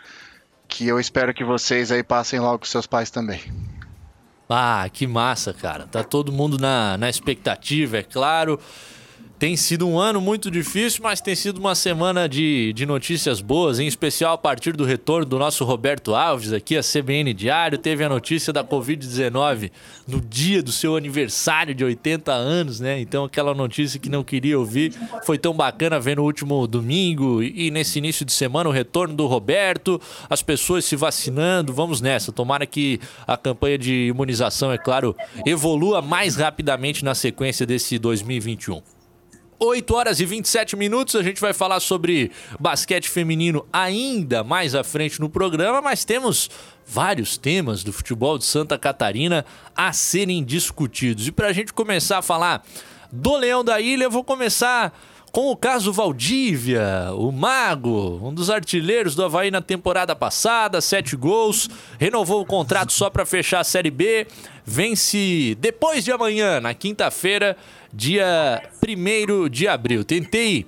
[0.67, 3.41] que eu espero que vocês aí passem logo com seus pais também.
[4.47, 5.87] Ah, que massa, cara.
[5.87, 8.59] Tá todo mundo na, na expectativa, é claro.
[9.39, 13.77] Tem sido um ano muito difícil, mas tem sido uma semana de, de notícias boas,
[13.77, 17.77] em especial a partir do retorno do nosso Roberto Alves aqui, a CBN Diário.
[17.77, 19.69] Teve a notícia da Covid-19
[20.07, 22.99] no dia do seu aniversário de 80 anos, né?
[22.99, 24.91] Então, aquela notícia que não queria ouvir.
[25.23, 29.27] Foi tão bacana ver no último domingo e nesse início de semana o retorno do
[29.27, 31.71] Roberto, as pessoas se vacinando.
[31.71, 32.31] Vamos nessa.
[32.31, 38.96] Tomara que a campanha de imunização, é claro, evolua mais rapidamente na sequência desse 2021.
[39.59, 44.83] 8 horas e 27 minutos, a gente vai falar sobre basquete feminino ainda mais à
[44.83, 46.49] frente no programa, mas temos
[46.85, 49.43] vários temas do futebol de Santa Catarina
[49.75, 51.27] a serem discutidos.
[51.27, 52.63] E para a gente começar a falar
[53.11, 54.93] do Leão da Ilha, eu vou começar
[55.31, 61.15] com o caso Valdívia, o Mago, um dos artilheiros do Havaí na temporada passada, sete
[61.15, 64.25] gols, renovou o contrato só para fechar a Série B,
[64.65, 67.55] vence depois de amanhã, na quinta-feira,
[67.93, 70.03] dia 1 de abril.
[70.03, 70.65] Tentei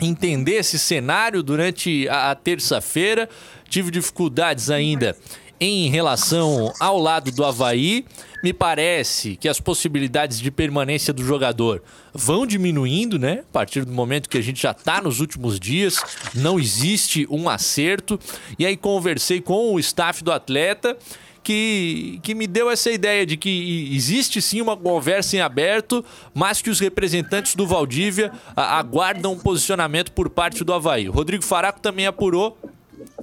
[0.00, 3.28] entender esse cenário durante a, terça-feira,
[3.68, 5.16] tive dificuldades ainda
[5.62, 8.04] em relação ao lado do Havaí.
[8.42, 11.80] Me parece que as possibilidades de permanência do jogador
[12.12, 13.44] vão diminuindo, né?
[13.48, 16.02] A partir do momento que a gente já está nos últimos dias,
[16.34, 18.18] não existe um acerto.
[18.58, 20.96] E aí conversei com o staff do atleta
[21.44, 26.60] que, que me deu essa ideia de que existe sim uma conversa em aberto, mas
[26.60, 31.08] que os representantes do Valdívia aguardam um posicionamento por parte do Havaí.
[31.08, 32.58] O Rodrigo Faraco também apurou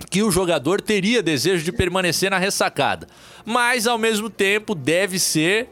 [0.10, 3.08] que o jogador teria desejo de permanecer na ressacada,
[3.46, 5.70] mas ao mesmo tempo deve ser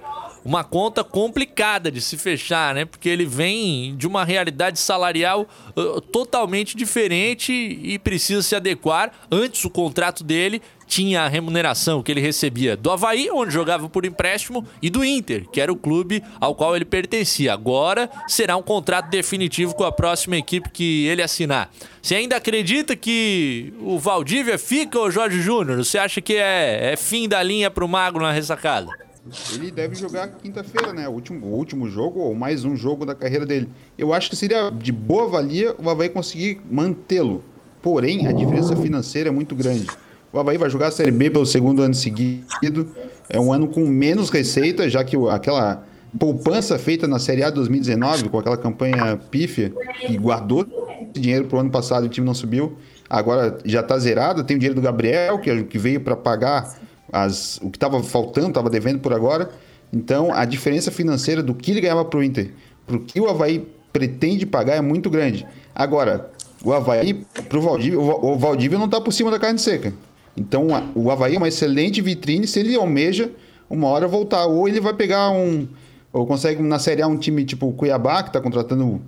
[0.47, 2.85] uma conta complicada de se fechar, né?
[2.85, 9.11] Porque ele vem de uma realidade salarial uh, totalmente diferente e precisa se adequar.
[9.29, 14.05] Antes o contrato dele tinha a remuneração que ele recebia do Havaí, onde jogava por
[14.05, 17.51] empréstimo, e do Inter, que era o clube ao qual ele pertencia.
[17.51, 21.69] Agora será um contrato definitivo com a próxima equipe que ele assinar.
[22.01, 25.83] Você ainda acredita que o Valdívia fica, ou Jorge Júnior?
[25.83, 29.06] Você acha que é, é fim da linha para o Magro na ressacada?
[29.53, 31.07] Ele deve jogar quinta-feira, né?
[31.07, 33.69] O último, o último jogo, ou mais um jogo da carreira dele.
[33.97, 37.43] Eu acho que seria de boa valia o Havaí conseguir mantê-lo.
[37.81, 39.87] Porém, a diferença financeira é muito grande.
[40.31, 42.89] O Havaí vai jogar a Série B pelo segundo ano seguido.
[43.29, 45.85] É um ano com menos receita, já que aquela
[46.17, 49.73] poupança feita na Série A 2019, com aquela campanha pífia,
[50.05, 50.65] que guardou
[51.13, 52.77] dinheiro para o ano passado e o time não subiu,
[53.09, 54.43] agora já está zerado.
[54.43, 56.77] Tem o dinheiro do Gabriel, que veio para pagar
[57.11, 59.49] as, o que estava faltando, estava devendo por agora.
[59.91, 62.51] Então, a diferença financeira do que ele ganhava para o Inter
[62.87, 65.45] para o que o Havaí pretende pagar é muito grande.
[65.75, 66.31] Agora,
[66.63, 67.13] o Havaí,
[67.47, 69.93] para o Valdívia, o Valdívia não está por cima da carne seca.
[70.35, 73.29] Então, o Havaí é uma excelente vitrine se ele almeja
[73.69, 74.45] uma hora voltar.
[74.45, 75.67] Ou ele vai pegar um.
[76.13, 79.01] Ou consegue na Série A um time tipo o Cuiabá, que está contratando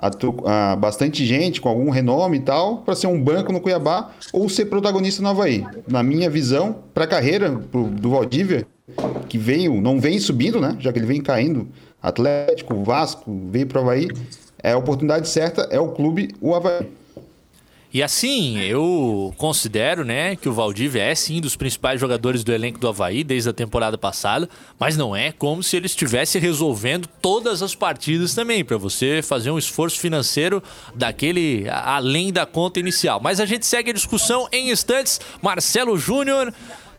[0.00, 4.10] a, a, bastante gente com algum renome e tal, para ser um banco no Cuiabá,
[4.32, 5.64] ou ser protagonista no Havaí.
[5.86, 8.66] Na minha visão, para a carreira pro, do Valdívia,
[9.28, 10.76] que veio, não vem subindo, né?
[10.80, 11.68] Já que ele vem caindo.
[12.02, 14.08] Atlético, Vasco, veio para o Havaí.
[14.62, 16.88] É a oportunidade certa, é o clube, o Havaí.
[17.92, 22.78] E assim, eu considero, né, que o Valdívia é sim dos principais jogadores do elenco
[22.78, 24.48] do Havaí desde a temporada passada,
[24.78, 29.50] mas não é como se ele estivesse resolvendo todas as partidas também, para você fazer
[29.50, 30.62] um esforço financeiro
[30.94, 33.20] daquele além da conta inicial.
[33.20, 35.20] Mas a gente segue a discussão em instantes.
[35.42, 36.54] Marcelo Júnior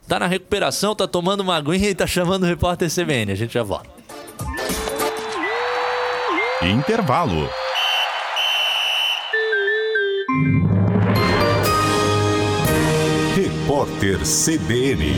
[0.10, 3.32] tá na recuperação, tá tomando uma aguinha e tá chamando o repórter CBN.
[3.32, 3.90] A gente já volta.
[6.62, 7.50] Intervalo.
[14.02, 15.14] Repórter CBN.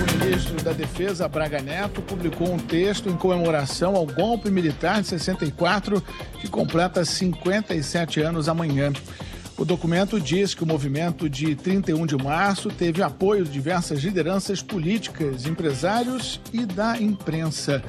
[0.00, 5.08] O ministro da Defesa, Braga Neto, publicou um texto em comemoração ao golpe militar de
[5.08, 6.02] 64,
[6.40, 8.90] que completa 57 anos amanhã.
[9.58, 14.62] O documento diz que o movimento de 31 de março teve apoio de diversas lideranças
[14.62, 17.82] políticas, empresários e da imprensa.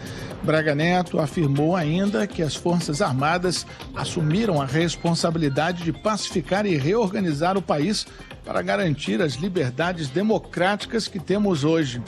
[0.43, 3.65] Braga Neto afirmou ainda que as Forças Armadas
[3.96, 8.06] assumiram a responsabilidade de pacificar e reorganizar o país
[8.43, 12.01] para garantir as liberdades democráticas que temos hoje.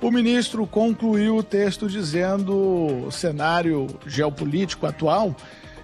[0.00, 5.34] O ministro concluiu o texto dizendo o cenário geopolítico atual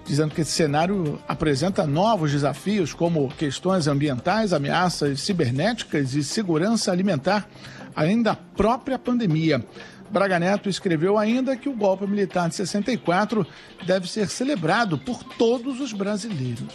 [0.05, 7.47] dizendo que esse cenário apresenta novos desafios, como questões ambientais, ameaças cibernéticas e segurança alimentar,
[7.95, 9.63] além da própria pandemia.
[10.09, 13.47] Braga Neto escreveu ainda que o golpe militar de 64
[13.85, 16.67] deve ser celebrado por todos os brasileiros.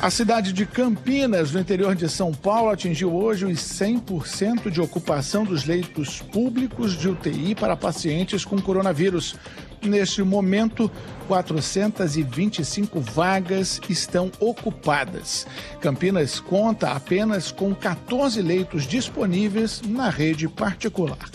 [0.00, 5.42] A cidade de Campinas, no interior de São Paulo, atingiu hoje os 100% de ocupação
[5.42, 9.34] dos leitos públicos de UTI para pacientes com coronavírus.
[9.82, 10.88] Neste momento,
[11.26, 15.48] 425 vagas estão ocupadas.
[15.80, 21.28] Campinas conta apenas com 14 leitos disponíveis na rede particular.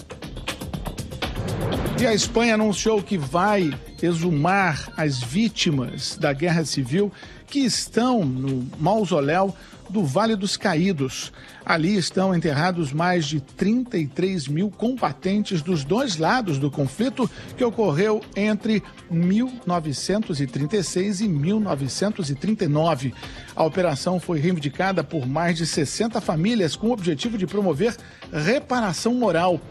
[2.01, 7.11] E a Espanha anunciou que vai exumar as vítimas da guerra civil
[7.53, 9.55] que estão no mausoléu
[9.87, 11.31] do Vale dos Caídos.
[11.63, 18.21] Ali estão enterrados mais de 33 mil combatentes dos dois lados do conflito que ocorreu
[18.35, 23.13] entre 1936 e 1939.
[23.55, 27.95] A operação foi reivindicada por mais de 60 famílias com o objetivo de promover
[28.31, 29.61] reparação moral.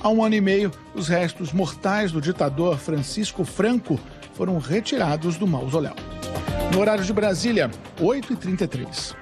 [0.00, 4.00] Há um ano e meio, os restos mortais do ditador Francisco Franco
[4.38, 5.96] foram retirados do mausoléu.
[6.72, 7.68] No horário de Brasília,
[8.00, 9.16] 8h33.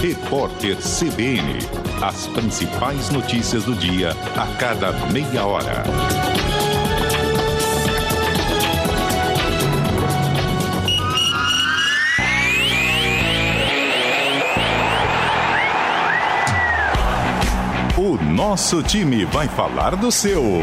[0.00, 1.58] Repórter CBN.
[2.00, 5.82] As principais notícias do dia a cada meia hora.
[17.98, 20.62] O nosso time vai falar do seu.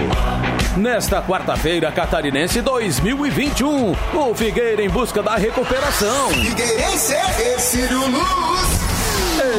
[0.75, 6.29] Nesta quarta-feira catarinense 2021, o Figueira em busca da recuperação.
[6.31, 8.85] Figueirense é Ciro Luz.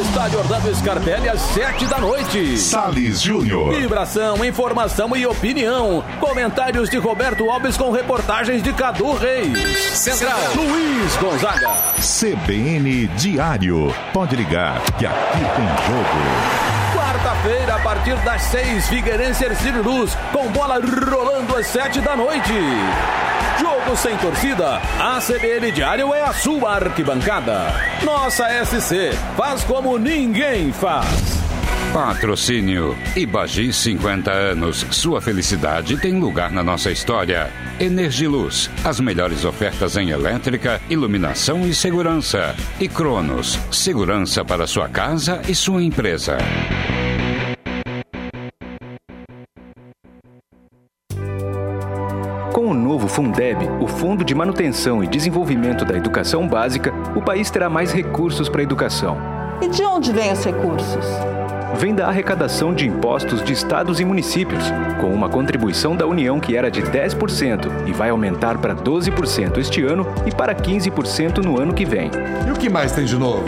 [0.01, 2.57] Estádio Orlando Scarpelli às sete da noite.
[2.59, 3.73] Salles Júnior.
[3.73, 6.03] Vibração, informação e opinião.
[6.19, 9.57] Comentários de Roberto Alves com reportagens de Cadu Reis.
[9.97, 11.69] Central, Luiz Gonzaga.
[11.99, 13.91] CBN Diário.
[14.13, 16.76] Pode ligar que aqui tem jogo.
[17.27, 22.53] Quarta-feira, a partir das seis, Figueirense Ercílio Luz, com bola rolando às sete da noite.
[23.59, 27.75] Jogo sem torcida, a CBN Diário é a sua arquibancada.
[28.01, 31.05] Nossa SC faz como ninguém faz.
[31.93, 34.85] Patrocínio Ibagi 50 anos.
[34.91, 37.51] Sua felicidade tem lugar na nossa história.
[37.77, 42.55] Energiluz, as melhores ofertas em elétrica, iluminação e segurança.
[42.79, 46.37] E Cronos, segurança para sua casa e sua empresa.
[52.97, 57.91] Novo Fundeb, o Fundo de Manutenção e Desenvolvimento da Educação Básica, o país terá mais
[57.91, 59.15] recursos para a educação.
[59.61, 61.05] E de onde vêm os recursos?
[61.75, 64.63] Vem da arrecadação de impostos de estados e municípios,
[64.99, 69.83] com uma contribuição da União que era de 10% e vai aumentar para 12% este
[69.83, 72.09] ano e para 15% no ano que vem.
[72.47, 73.45] E o que mais tem de novo?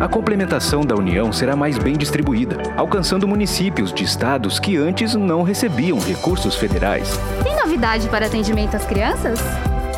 [0.00, 5.42] A complementação da União será mais bem distribuída, alcançando municípios de estados que antes não
[5.42, 7.18] recebiam recursos federais.
[7.42, 9.38] Tem novidade para atendimento às crianças?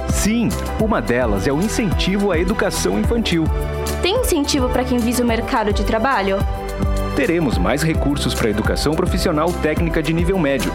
[0.08, 3.44] Sim, uma delas é o incentivo à educação infantil.
[4.02, 6.38] Tem incentivo para quem visa o mercado de trabalho?
[7.16, 10.72] Teremos mais recursos para a educação profissional técnica de nível médio.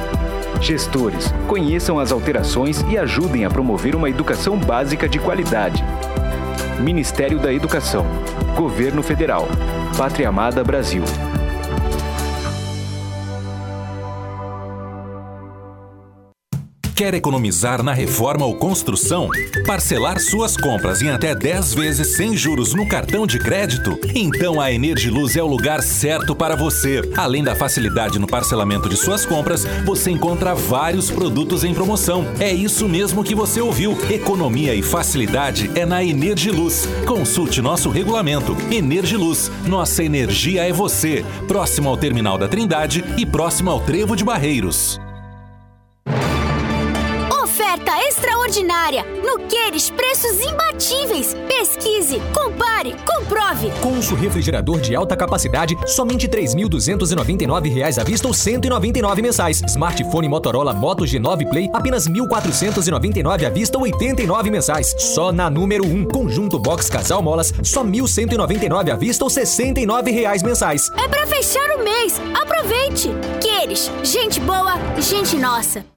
[0.62, 5.84] Gestores, conheçam as alterações e ajudem a promover uma educação básica de qualidade.
[6.80, 8.06] Ministério da Educação.
[8.56, 9.48] Governo Federal.
[9.98, 11.04] Pátria Amada Brasil.
[16.98, 19.30] Quer economizar na reforma ou construção?
[19.68, 24.00] Parcelar suas compras em até 10 vezes sem juros no cartão de crédito?
[24.16, 27.08] Então a Energiluz é o lugar certo para você.
[27.16, 32.26] Além da facilidade no parcelamento de suas compras, você encontra vários produtos em promoção.
[32.40, 33.96] É isso mesmo que você ouviu.
[34.10, 36.90] Economia e facilidade é na Energiluz.
[37.06, 38.58] Consulte nosso regulamento.
[38.72, 41.24] Energiluz, nossa energia é você.
[41.48, 45.00] Próximo ao Terminal da Trindade e próximo ao Trevo de Barreiros.
[47.88, 49.06] Oferta extraordinária!
[49.24, 51.34] No Queres, preços imbatíveis!
[51.48, 53.72] Pesquise, compare, comprove!
[53.82, 59.62] Consul refrigerador de alta capacidade, somente R$ 3.299 à vista ou R$ 199 mensais.
[59.66, 64.94] Smartphone Motorola Moto G9 Play, apenas R$ 1.499 à vista ou R$ 89 mensais.
[64.98, 66.06] Só na número 1.
[66.10, 70.90] Conjunto Box Casal Molas, só R$ 1.199 à vista ou 69 reais mensais.
[70.98, 72.20] É pra fechar o mês!
[72.34, 73.10] Aproveite!
[73.40, 75.97] Queres, gente boa, gente nossa!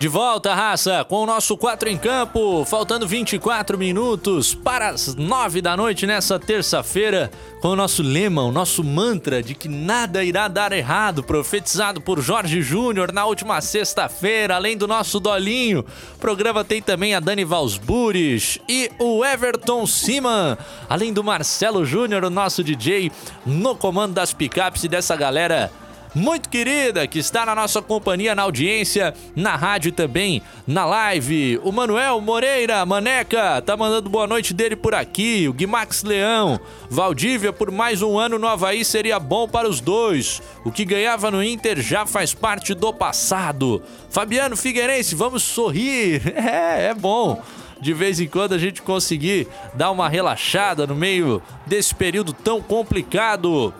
[0.00, 5.60] De volta, raça, com o nosso 4 em campo, faltando 24 minutos para as 9
[5.60, 10.46] da noite nessa terça-feira, com o nosso lema, o nosso mantra de que nada irá
[10.46, 15.84] dar errado, profetizado por Jorge Júnior na última sexta-feira, além do nosso Dolinho.
[16.14, 20.56] O programa tem também a Dani Valsburis e o Everton Siman,
[20.88, 23.10] além do Marcelo Júnior, o nosso DJ,
[23.44, 25.72] no comando das picapes e dessa galera
[26.14, 31.60] muito querida, que está na nossa companhia, na audiência, na rádio e também na live.
[31.62, 35.48] O Manuel Moreira, Maneca, tá mandando boa noite dele por aqui.
[35.48, 40.42] O Guimax Leão, Valdívia, por mais um ano no Havaí seria bom para os dois.
[40.64, 43.82] O que ganhava no Inter já faz parte do passado.
[44.10, 46.34] Fabiano Figueirense, vamos sorrir.
[46.48, 47.42] É, é bom
[47.80, 52.60] de vez em quando a gente conseguir dar uma relaxada no meio desse período tão
[52.60, 53.72] complicado.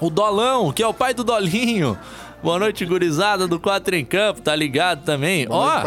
[0.00, 1.98] O Dolão, que é o pai do Dolinho.
[2.42, 5.46] Boa noite, gurizada do 4 em Campo, tá ligado também?
[5.48, 5.80] Ó,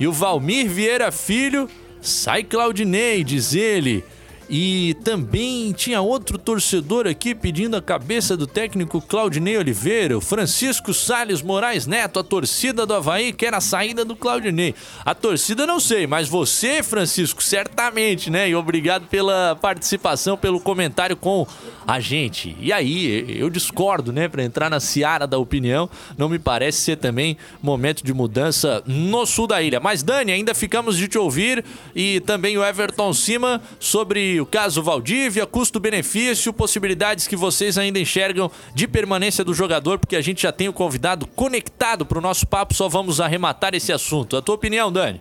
[0.00, 1.68] e o Valmir Vieira Filho,
[2.02, 4.04] sai Claudinei, diz ele.
[4.48, 10.94] E também tinha outro torcedor aqui pedindo a cabeça do técnico Claudinei Oliveira, o Francisco
[10.94, 14.74] Sales Moraes Neto, a torcida do Havaí quer a saída do Claudinei.
[15.04, 18.48] A torcida não sei, mas você, Francisco, certamente, né?
[18.48, 21.46] E obrigado pela participação, pelo comentário com
[21.86, 22.56] a gente.
[22.60, 24.28] E aí, eu discordo, né?
[24.28, 29.26] Para entrar na seara da opinião, não me parece ser também momento de mudança no
[29.26, 29.80] sul da ilha.
[29.80, 34.82] Mas, Dani, ainda ficamos de te ouvir e também o Everton Cima sobre o caso
[34.82, 40.52] Valdívia, custo-benefício, possibilidades que vocês ainda enxergam de permanência do jogador, porque a gente já
[40.52, 44.36] tem o convidado conectado para o nosso papo, só vamos arrematar esse assunto.
[44.36, 45.20] A tua opinião, Dani?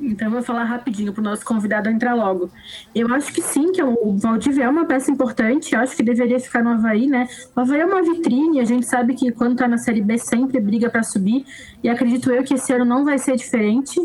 [0.00, 2.50] Então eu vou falar rapidinho para o nosso convidado entrar logo.
[2.94, 6.38] Eu acho que sim, que o Valdívia é uma peça importante, eu acho que deveria
[6.38, 7.28] ficar no Havaí, né?
[7.54, 10.60] O Havaí é uma vitrine, a gente sabe que quando está na Série B sempre
[10.60, 11.44] briga para subir,
[11.82, 14.00] e acredito eu que esse ano não vai ser diferente.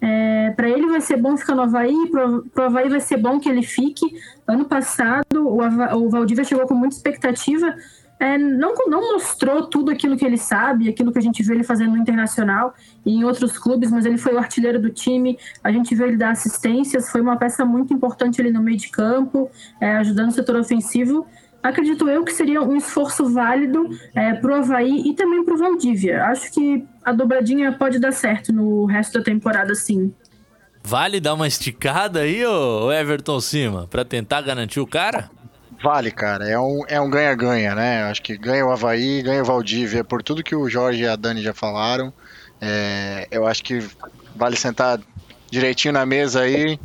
[0.00, 3.38] É, para ele vai ser bom ficar no Havaí, para o Havaí vai ser bom
[3.38, 4.06] que ele fique.
[4.46, 7.74] Ano passado, o, Hava, o Valdívia chegou com muita expectativa,
[8.18, 11.64] é, não, não mostrou tudo aquilo que ele sabe, aquilo que a gente vê ele
[11.64, 12.74] fazendo no Internacional
[13.04, 16.18] e em outros clubes, mas ele foi o artilheiro do time, a gente vê ele
[16.18, 20.32] dar assistências, foi uma peça muito importante ali no meio de campo, é, ajudando o
[20.32, 21.26] setor ofensivo
[21.62, 25.58] acredito eu que seria um esforço válido é, para o Havaí e também para o
[25.58, 26.24] Valdívia.
[26.24, 30.12] Acho que a dobradinha pode dar certo no resto da temporada, sim.
[30.82, 35.30] Vale dar uma esticada aí, ô Everton Cima, para tentar garantir o cara?
[35.82, 36.48] Vale, cara.
[36.48, 38.02] É um é um ganha-ganha, né?
[38.04, 41.16] Acho que ganha o Havaí, ganha o Valdívia, por tudo que o Jorge e a
[41.16, 42.12] Dani já falaram.
[42.60, 43.82] É, eu acho que
[44.36, 45.00] vale sentar
[45.50, 46.78] direitinho na mesa aí,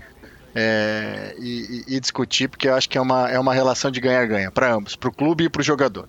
[0.56, 4.50] é, e, e, discutir, porque eu acho que é uma, é uma relação de ganha-ganha
[4.50, 6.08] para ambos, para o clube e para o jogador.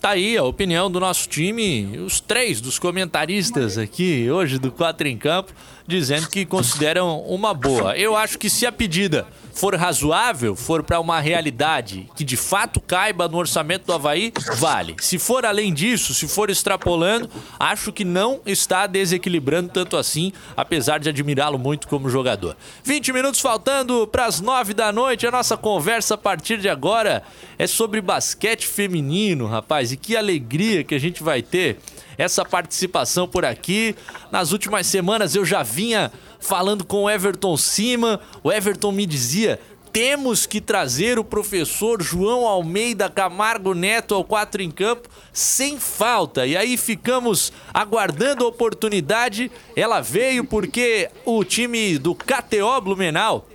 [0.00, 5.08] Tá aí a opinião do nosso time, os três dos comentaristas aqui hoje do Quatro
[5.08, 5.52] em Campo,
[5.88, 7.96] dizendo que consideram uma boa.
[7.96, 9.26] Eu acho que se a pedida
[9.58, 14.94] for razoável, for para uma realidade que de fato caiba no orçamento do Havaí, vale.
[15.00, 17.28] Se for além disso, se for extrapolando,
[17.58, 22.56] acho que não está desequilibrando tanto assim, apesar de admirá-lo muito como jogador.
[22.84, 25.26] 20 minutos faltando para as 9 da noite.
[25.26, 27.24] A nossa conversa a partir de agora
[27.58, 29.87] é sobre basquete feminino, rapaz.
[29.92, 31.78] E que alegria que a gente vai ter
[32.16, 33.94] essa participação por aqui.
[34.30, 36.10] Nas últimas semanas eu já vinha
[36.40, 38.20] falando com o Everton Cima.
[38.42, 39.60] O Everton me dizia:
[39.92, 46.46] temos que trazer o professor João Almeida Camargo Neto ao quatro em campo sem falta.
[46.46, 49.50] E aí ficamos aguardando a oportunidade.
[49.76, 53.46] Ela veio porque o time do KTO Blumenau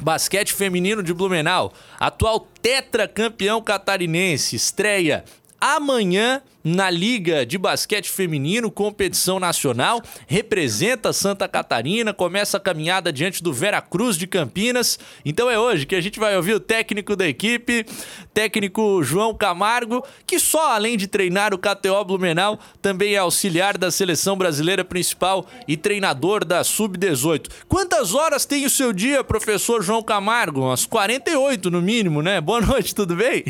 [0.00, 5.24] Basquete feminino de Blumenau, atual tetracampeão catarinense, estreia
[5.64, 13.42] amanhã na Liga de Basquete Feminino, competição nacional, representa Santa Catarina, começa a caminhada diante
[13.42, 14.98] do Vera Cruz de Campinas.
[15.24, 17.86] Então é hoje que a gente vai ouvir o técnico da equipe,
[18.34, 23.90] técnico João Camargo, que só além de treinar o KTO Blumenau, também é auxiliar da
[23.90, 27.50] seleção brasileira principal e treinador da Sub-18.
[27.66, 30.60] Quantas horas tem o seu dia, professor João Camargo?
[30.60, 32.38] Umas 48 no mínimo, né?
[32.38, 33.44] Boa noite, tudo bem?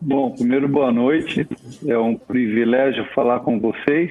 [0.00, 1.46] Bom, primeiro boa noite.
[1.86, 4.10] É um privilégio falar com vocês.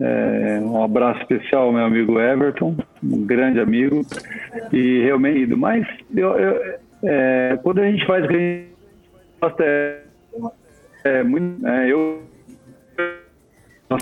[0.00, 4.04] É, um abraço especial ao meu amigo Everton, um grande amigo.
[4.72, 8.24] E realmente, mas eu, eu, é, quando a gente faz
[9.60, 10.02] é,
[11.04, 11.66] é muito.
[11.66, 12.22] É, eu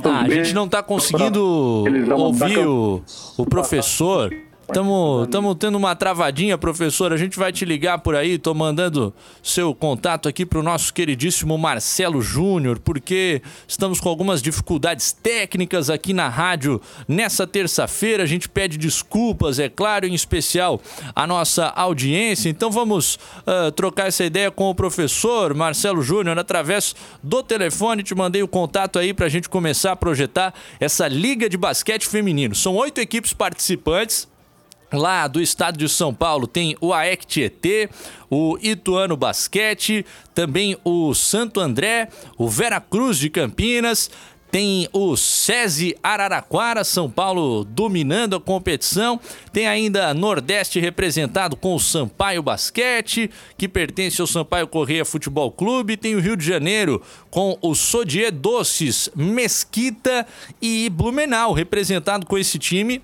[0.05, 1.45] ah, a gente não está conseguindo
[2.17, 3.03] ouvir o,
[3.37, 4.31] o professor.
[4.71, 7.13] Estamos tendo uma travadinha, professor.
[7.13, 8.35] A gente vai te ligar por aí.
[8.35, 9.13] Estou mandando
[9.43, 15.91] seu contato aqui para o nosso queridíssimo Marcelo Júnior, porque estamos com algumas dificuldades técnicas
[15.91, 18.23] aqui na rádio nessa terça-feira.
[18.23, 20.81] A gente pede desculpas, é claro, em especial
[21.17, 22.49] a nossa audiência.
[22.49, 28.05] Então vamos uh, trocar essa ideia com o professor Marcelo Júnior através do telefone.
[28.05, 32.07] Te mandei o contato aí para a gente começar a projetar essa Liga de Basquete
[32.07, 32.55] Feminino.
[32.55, 34.31] São oito equipes participantes
[34.93, 37.89] Lá do estado de São Paulo tem o AEC Tietê,
[38.29, 44.11] o Ituano Basquete, também o Santo André, o Vera Cruz de Campinas,
[44.51, 49.21] tem o SESI Araraquara, São Paulo dominando a competição.
[49.53, 55.97] Tem ainda Nordeste representado com o Sampaio Basquete, que pertence ao Sampaio Correia Futebol Clube.
[55.97, 60.27] Tem o Rio de Janeiro com o Sodier Doces Mesquita
[60.61, 63.01] e Blumenau, representado com esse time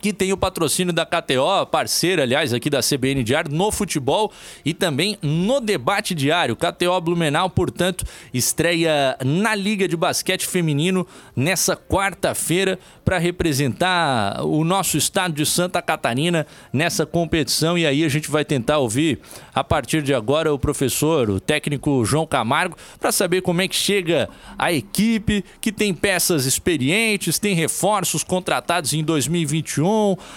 [0.00, 4.32] que tem o patrocínio da KTO, parceira, aliás, aqui da CBN Diário, no futebol
[4.64, 6.56] e também no debate diário.
[6.56, 14.96] KTO Blumenau, portanto, estreia na Liga de Basquete Feminino nessa quarta-feira para representar o nosso
[14.96, 17.76] estado de Santa Catarina nessa competição.
[17.76, 19.18] E aí a gente vai tentar ouvir
[19.54, 23.76] a partir de agora o professor, o técnico João Camargo, para saber como é que
[23.76, 29.79] chega a equipe, que tem peças experientes, tem reforços contratados em 2021,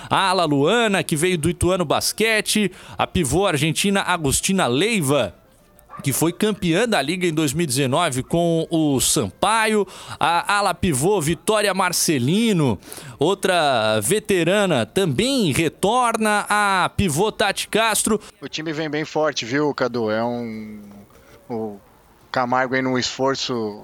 [0.10, 5.36] a Ala Luana, que veio do Ituano Basquete, a pivô argentina Agostina Leiva
[6.02, 9.88] que foi campeã da liga em 2019 com o Sampaio,
[10.20, 12.80] a ala pivô Vitória Marcelino,
[13.20, 18.20] outra veterana também retorna, a pivô Tati Castro.
[18.42, 20.10] O time vem bem forte, viu, Cadu?
[20.10, 20.82] É um
[21.50, 21.78] o
[22.32, 23.84] Camargo aí num esforço,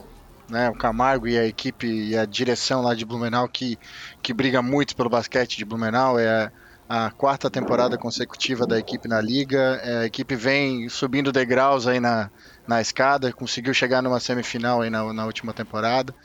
[0.49, 3.77] né, o Camargo e a equipe e a direção lá de Blumenau que
[4.21, 6.51] que briga muito pelo basquete de Blumenau, é
[6.89, 9.79] a quarta temporada consecutiva da equipe na liga.
[9.83, 12.31] É, a equipe vem subindo degraus aí na,
[12.67, 16.15] na escada, conseguiu chegar numa semifinal aí na, na última temporada.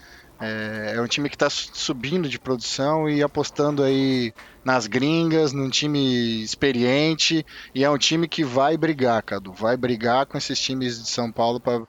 [0.41, 4.33] É, é um time que está subindo de produção e apostando aí
[4.65, 7.45] nas gringas, num time experiente
[7.75, 11.31] e é um time que vai brigar, Cadu, vai brigar com esses times de São
[11.31, 11.83] Paulo para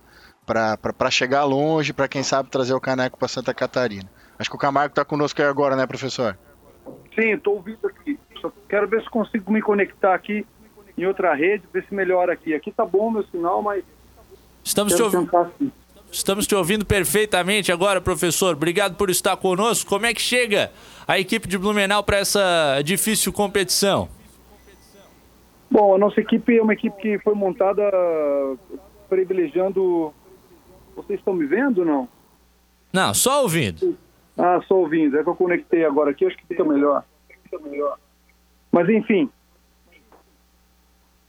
[1.12, 4.10] chegar longe, para quem sabe trazer o caneco para Santa Catarina.
[4.38, 6.38] Acho que o Camargo está conosco aí agora, né, professor?
[7.14, 8.20] Sim, estou ouvindo aqui.
[8.41, 10.46] Só quero ver se consigo me conectar aqui
[10.98, 12.54] em outra rede, ver se melhora aqui.
[12.54, 13.84] Aqui tá bom meu sinal, mas.
[14.64, 15.30] Estamos te, ouvindo.
[16.12, 18.56] Estamos te ouvindo perfeitamente agora, professor.
[18.56, 19.89] Obrigado por estar conosco.
[19.89, 20.72] Como é que chega
[21.08, 24.10] a equipe de Blumenau para essa difícil competição?
[25.70, 27.84] Bom, a nossa equipe é uma equipe que foi montada
[29.10, 30.14] privilegiando.
[30.96, 32.10] Vocês estão me vendo ou não?
[32.91, 33.98] Não, só ouvindo.
[34.38, 35.18] Ah, só ouvindo.
[35.18, 37.04] É que eu conectei agora aqui, acho que fica melhor.
[37.43, 37.98] Fica melhor.
[38.72, 39.30] Mas, enfim,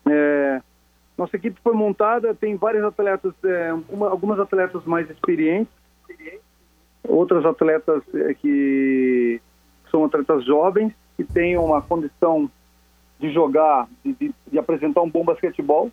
[0.09, 0.63] é,
[1.19, 5.73] nossa equipe foi montada, tem vários atletas, é, uma, algumas atletas mais experientes,
[7.09, 9.41] outras atletas é, que
[9.91, 12.51] são atletas jovens, que têm uma condição
[13.19, 15.91] de jogar, de, de, de, apresentar um bom basquetebol.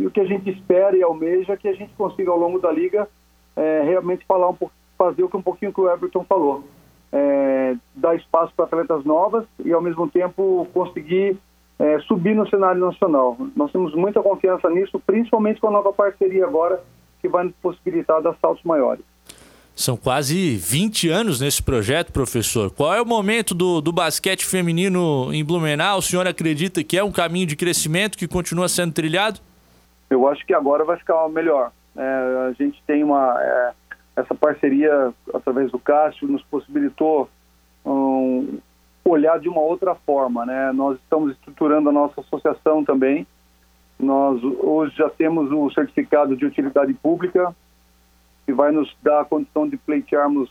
[0.00, 2.58] E o que a gente espera e almeja é que a gente consiga, ao longo
[2.58, 3.06] da liga,
[3.54, 6.64] é, realmente falar um pouco, fazer um pouquinho que o Everton falou
[7.12, 11.36] é, dar espaço para atletas novas e, ao mesmo tempo, conseguir
[11.78, 13.36] é, subir no cenário nacional.
[13.56, 16.82] Nós temos muita confiança nisso, principalmente com a nova parceria agora,
[17.20, 19.04] que vai nos possibilitar dar saltos maiores.
[19.74, 22.70] São quase 20 anos nesse projeto, professor.
[22.70, 25.98] Qual é o momento do, do basquete feminino em Blumenau?
[25.98, 29.40] O senhor acredita que é um caminho de crescimento que continua sendo trilhado?
[30.10, 31.70] Eu acho que agora vai ficar melhor.
[31.96, 33.40] É, a gente tem uma.
[33.40, 33.72] É,
[34.16, 37.28] essa parceria através do Cássio nos possibilitou
[37.86, 38.58] um,
[39.04, 40.72] olhar de uma outra forma, né?
[40.72, 43.26] Nós estamos estruturando a nossa associação também.
[43.98, 47.54] Nós hoje já temos o certificado de utilidade pública
[48.46, 50.50] que vai nos dar a condição de pleitearmos,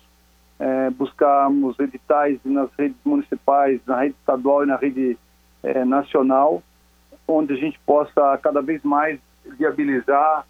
[0.59, 5.17] é, buscarmos editais nas redes municipais, na rede estadual e na rede
[5.63, 6.61] é, nacional,
[7.27, 9.19] onde a gente possa cada vez mais
[9.55, 10.45] viabilizar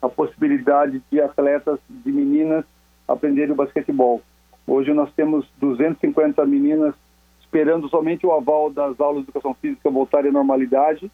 [0.00, 2.64] a possibilidade de atletas, de meninas,
[3.06, 4.22] aprenderem o basquetebol.
[4.66, 6.94] Hoje nós temos 250 meninas
[7.40, 11.10] esperando somente o aval das aulas de educação física voltarem à normalidade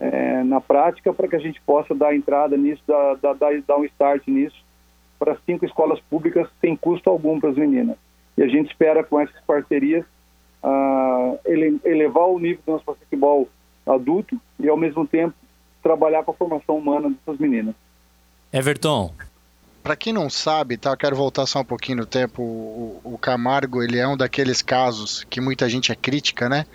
[0.00, 3.84] é, na prática para que a gente possa dar entrada nisso, dar, dar, dar um
[3.84, 4.56] start nisso
[5.18, 7.96] para cinco escolas públicas sem custo algum para as meninas.
[8.36, 10.06] E a gente espera com essas parcerias
[10.62, 13.48] uh, ele, elevar o nível do nosso basquetebol
[13.86, 15.34] adulto e ao mesmo tempo
[15.82, 17.74] trabalhar com a formação humana dessas meninas.
[18.52, 19.12] Everton.
[19.82, 22.42] Para quem não sabe, tá, eu quero voltar só um pouquinho no tempo.
[22.42, 26.66] O, o, Camargo, ele é um daqueles casos que muita gente é crítica, né?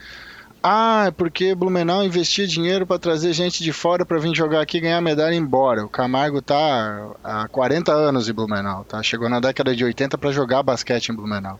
[0.65, 4.77] Ah, é porque Blumenau investia dinheiro para trazer gente de fora para vir jogar aqui
[4.77, 5.85] e ganhar medalha e ir embora.
[5.85, 9.03] O Camargo tá há 40 anos em Blumenau, tá?
[9.03, 11.59] Chegou na década de 80 para jogar basquete em Blumenau.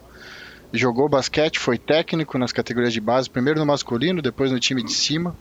[0.72, 4.92] Jogou basquete, foi técnico nas categorias de base, primeiro no masculino, depois no time de
[4.92, 5.36] cima.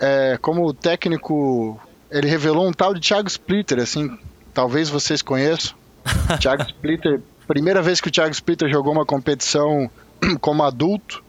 [0.00, 1.80] É, como técnico,
[2.10, 4.16] ele revelou um tal de Thiago Splitter, assim,
[4.54, 5.76] talvez vocês conheçam.
[6.40, 9.90] Thiago Splitter, primeira vez que o Thiago Splitter jogou uma competição
[10.40, 11.22] como adulto,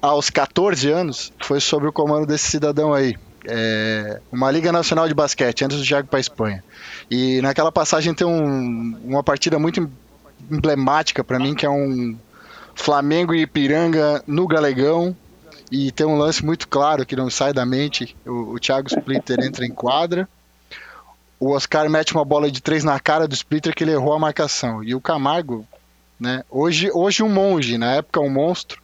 [0.00, 3.16] aos 14 anos foi sob o comando desse cidadão aí.
[3.48, 6.64] É, uma Liga Nacional de Basquete, antes do Thiago para a Espanha.
[7.10, 9.88] E naquela passagem tem um, uma partida muito
[10.50, 12.16] emblemática para mim, que é um
[12.74, 15.16] Flamengo e Ipiranga no Galegão.
[15.70, 18.16] E tem um lance muito claro que não sai da mente.
[18.24, 20.28] O, o Thiago Splitter entra em quadra.
[21.38, 24.18] O Oscar mete uma bola de três na cara do Splitter que ele errou a
[24.18, 24.82] marcação.
[24.82, 25.66] E o Camargo,
[26.18, 26.44] né?
[26.48, 28.80] Hoje, hoje um monge, na época um monstro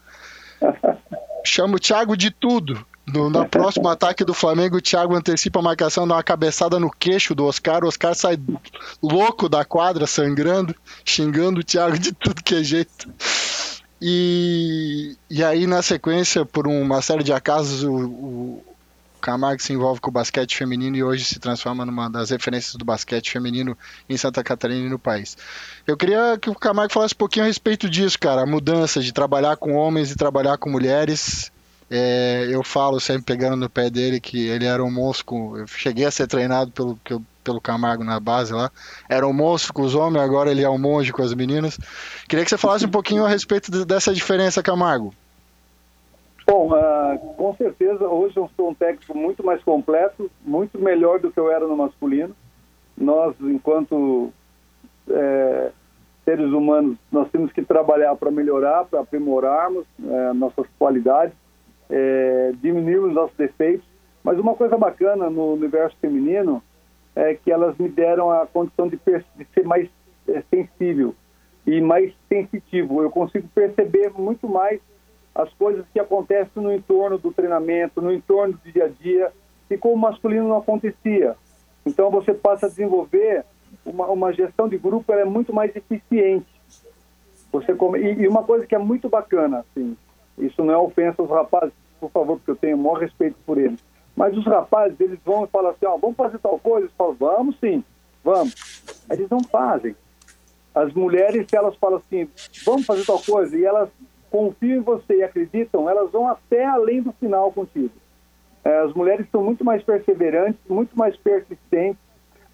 [1.44, 2.84] chama o Thiago de tudo.
[3.04, 6.88] No, no próximo ataque do Flamengo, o Thiago antecipa a marcação, dá uma cabeçada no
[6.88, 7.82] queixo do Oscar.
[7.84, 8.38] O Oscar sai
[9.02, 10.74] louco da quadra, sangrando,
[11.04, 13.12] xingando o Thiago de tudo que é jeito.
[14.04, 18.64] E, e aí, na sequência, por uma série de acasos, o, o
[19.20, 22.84] Camargo se envolve com o basquete feminino e hoje se transforma numa das referências do
[22.84, 23.78] basquete feminino
[24.08, 25.36] em Santa Catarina e no país.
[25.86, 29.12] Eu queria que o Camargo falasse um pouquinho a respeito disso, cara, a mudança de
[29.12, 31.52] trabalhar com homens e trabalhar com mulheres.
[31.88, 35.56] É, eu falo sempre pegando no pé dele que ele era um monstro.
[35.58, 36.98] Eu cheguei a ser treinado pelo,
[37.42, 38.70] pelo Camargo na base lá.
[39.08, 41.78] Era um monstro com os homens, agora ele é um monge com as meninas.
[42.28, 45.12] Queria que você falasse um pouquinho a respeito dessa diferença, Camargo.
[46.46, 51.30] Bom, uh, com certeza, hoje eu sou um técnico muito mais completo, muito melhor do
[51.30, 52.34] que eu era no masculino.
[52.96, 54.32] Nós, enquanto
[55.08, 55.70] é,
[56.24, 61.34] seres humanos, nós temos que trabalhar para melhorar, para aprimorarmos é, nossas qualidades,
[61.90, 63.86] é, diminuirmos nossos defeitos.
[64.22, 66.62] Mas uma coisa bacana no universo feminino
[67.14, 68.98] é que elas me deram a condição de,
[69.36, 69.88] de ser mais
[70.28, 71.14] é, sensível
[71.66, 73.02] e mais sensitivo.
[73.02, 74.80] Eu consigo perceber muito mais
[75.34, 79.32] as coisas que acontecem no entorno do treinamento, no entorno do dia a dia,
[79.70, 81.36] e como o masculino não acontecia.
[81.86, 83.44] Então você passa a desenvolver
[83.84, 86.46] uma, uma gestão de grupo, ela é muito mais eficiente.
[87.50, 87.98] Você come...
[87.98, 89.96] e, e, uma coisa que é muito bacana, assim,
[90.38, 93.58] isso não é ofensa aos rapazes, por favor, porque eu tenho o maior respeito por
[93.58, 93.80] eles.
[94.14, 96.86] Mas os rapazes, eles vão e falam assim, ó, vamos fazer tal coisa?
[96.86, 97.82] Eles falam, vamos sim,
[98.22, 98.54] vamos.
[99.10, 99.96] Eles não fazem.
[100.74, 102.28] As mulheres, se elas falam assim,
[102.64, 103.88] vamos fazer tal coisa, e elas
[104.30, 107.92] confiam em você e acreditam, elas vão até além do final contigo.
[108.64, 112.00] É, as mulheres são muito mais perseverantes, muito mais persistentes,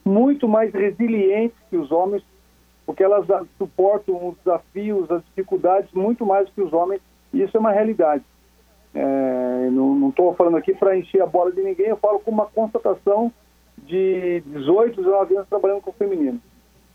[0.04, 2.22] muito mais resilientes que os homens,
[2.86, 3.26] porque elas
[3.58, 7.00] suportam os desafios, as dificuldades muito mais que os homens,
[7.32, 8.24] e isso é uma realidade.
[8.94, 12.46] É, não estou falando aqui para encher a bola de ninguém, eu falo com uma
[12.46, 13.32] constatação
[13.84, 16.40] de 18, 19 anos trabalhando com o feminino.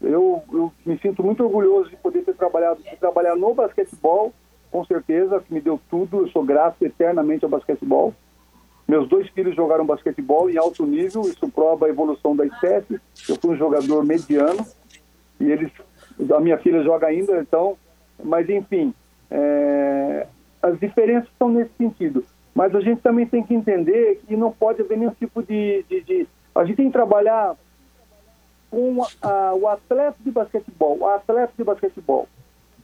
[0.01, 4.33] Eu, eu me sinto muito orgulhoso de poder ter trabalhado, de trabalhar no basquetebol,
[4.69, 6.21] com certeza, que me deu tudo.
[6.21, 8.13] Eu sou grato eternamente ao basquetebol.
[8.85, 12.99] Meus dois filhos jogaram basquetebol em alto nível, isso prova a evolução da espécie.
[13.29, 14.65] Eu fui um jogador mediano
[15.39, 15.71] e eles,
[16.35, 17.77] a minha filha joga ainda, então,
[18.21, 18.93] mas enfim,
[19.31, 20.27] é,
[20.64, 22.24] as diferenças estão nesse sentido.
[22.55, 26.01] Mas a gente também tem que entender que não pode haver nenhum tipo de, de,
[26.01, 27.55] de a gente tem que trabalhar
[28.72, 32.28] com a, o atleta de basquetebol, o atleta de basquetebol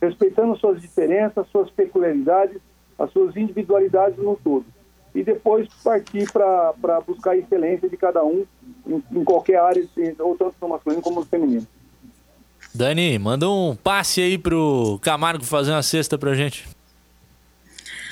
[0.01, 2.57] respeitando suas diferenças, suas peculiaridades,
[2.97, 4.65] as suas individualidades no todo.
[5.13, 8.45] E depois partir para buscar a excelência de cada um
[8.87, 9.85] em, em qualquer área,
[10.19, 11.67] ou tanto no masculino como no feminino.
[12.73, 16.67] Dani, manda um passe aí pro Camargo fazer uma cesta pra gente.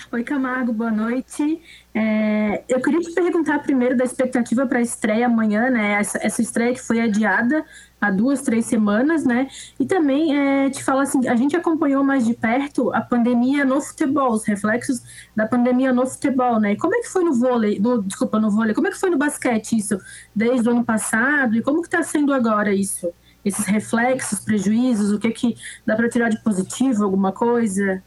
[0.09, 1.61] Oi, Camargo, boa noite.
[1.93, 5.99] É, eu queria te perguntar primeiro da expectativa para a estreia amanhã, né?
[5.99, 7.65] Essa, essa estreia que foi adiada
[7.99, 9.49] há duas, três semanas, né?
[9.77, 13.81] E também é, te falar assim, a gente acompanhou mais de perto a pandemia no
[13.81, 15.01] futebol, os reflexos
[15.35, 16.71] da pandemia no futebol, né?
[16.71, 19.09] E como é que foi no vôlei, no, desculpa, no vôlei, como é que foi
[19.09, 19.97] no basquete isso
[20.33, 23.11] desde o ano passado e como que está sendo agora isso?
[23.43, 25.55] Esses reflexos, prejuízos, o que que
[25.85, 28.01] dá para tirar de positivo, alguma coisa?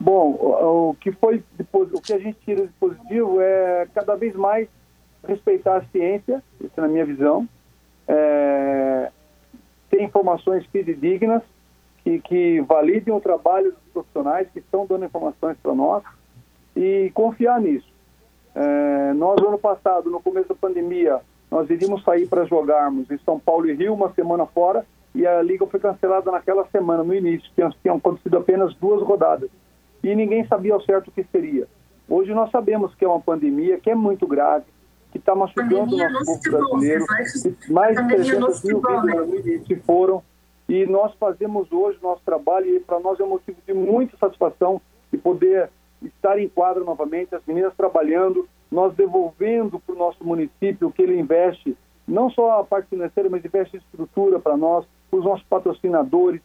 [0.00, 1.42] Bom, o, que foi
[1.72, 4.68] o que a gente tira de positivo é cada vez mais
[5.26, 7.48] respeitar a ciência, isso é na minha visão,
[8.06, 9.10] é,
[9.90, 11.42] ter informações fidedignas
[12.04, 16.04] que, que validem o trabalho dos profissionais que estão dando informações para nós
[16.76, 17.92] e confiar nisso.
[18.54, 21.20] É, nós, ano passado, no começo da pandemia,
[21.50, 25.42] nós iríamos sair para jogarmos em São Paulo e Rio uma semana fora e a
[25.42, 29.50] liga foi cancelada naquela semana, no início, tinham, tinham acontecido apenas duas rodadas
[30.10, 31.68] e ninguém sabia ao certo o que seria.
[32.08, 34.64] Hoje nós sabemos que é uma pandemia que é muito grave,
[35.12, 37.04] que está machucando o nosso povo brasileiro.
[37.68, 40.22] Mais de 300 mil vidas se foram.
[40.66, 44.80] E nós fazemos hoje nosso trabalho, e para nós é um motivo de muita satisfação
[45.10, 45.70] de poder
[46.02, 51.02] estar em quadro novamente, as meninas trabalhando, nós devolvendo para o nosso município o que
[51.02, 55.44] ele investe, não só a parte financeira, mas investe estrutura para nós, para os nossos
[55.46, 56.40] patrocinadores,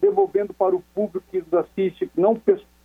[0.00, 2.34] devolvendo para o público que nos assiste, não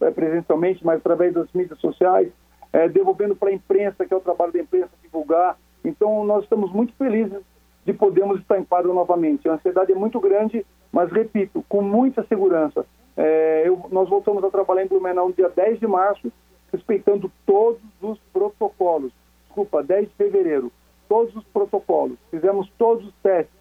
[0.10, 2.32] presencialmente, mas através das mídias sociais,
[2.74, 5.58] é, devolvendo para a imprensa, que é o trabalho da imprensa divulgar.
[5.84, 7.42] Então, nós estamos muito felizes
[7.86, 9.48] de podermos estar em quadro novamente.
[9.50, 12.86] A ansiedade é muito grande, mas, repito, com muita segurança.
[13.18, 16.32] É, eu, nós voltamos a trabalhar em Blumenau no dia 10 de março,
[16.72, 19.12] respeitando todos os protocolos.
[19.46, 20.72] Desculpa, 10 de fevereiro,
[21.10, 22.18] todos os protocolos.
[22.30, 23.54] Fizemos todos os testes.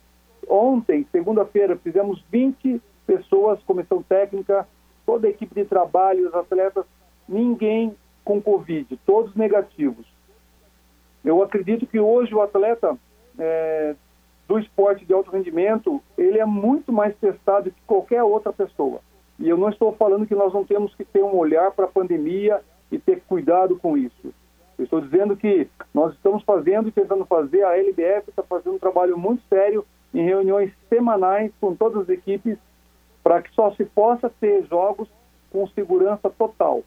[0.49, 4.67] Ontem, segunda-feira, fizemos 20 pessoas, comissão técnica,
[5.11, 6.85] toda a equipe de trabalho, os atletas,
[7.29, 10.07] ninguém com Covid, todos negativos.
[11.25, 12.97] Eu acredito que hoje o atleta
[13.37, 13.97] é,
[14.47, 19.01] do esporte de alto rendimento, ele é muito mais testado que qualquer outra pessoa.
[19.37, 21.89] E eu não estou falando que nós não temos que ter um olhar para a
[21.89, 22.61] pandemia
[22.93, 24.33] e ter cuidado com isso.
[24.79, 28.79] Eu estou dizendo que nós estamos fazendo e tentando fazer, a LBF está fazendo um
[28.79, 29.85] trabalho muito sério
[30.15, 32.57] em reuniões semanais com todas as equipes
[33.23, 35.09] para que só se possa ter jogos
[35.51, 36.83] com segurança total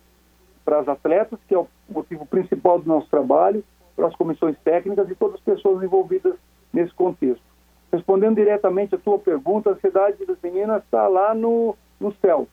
[0.64, 3.64] para as atletas, que é o motivo principal do nosso trabalho,
[3.96, 6.36] para as comissões técnicas e todas as pessoas envolvidas
[6.72, 7.44] nesse contexto.
[7.92, 12.48] Respondendo diretamente a tua pergunta, a ansiedade das meninas está lá no, no céu.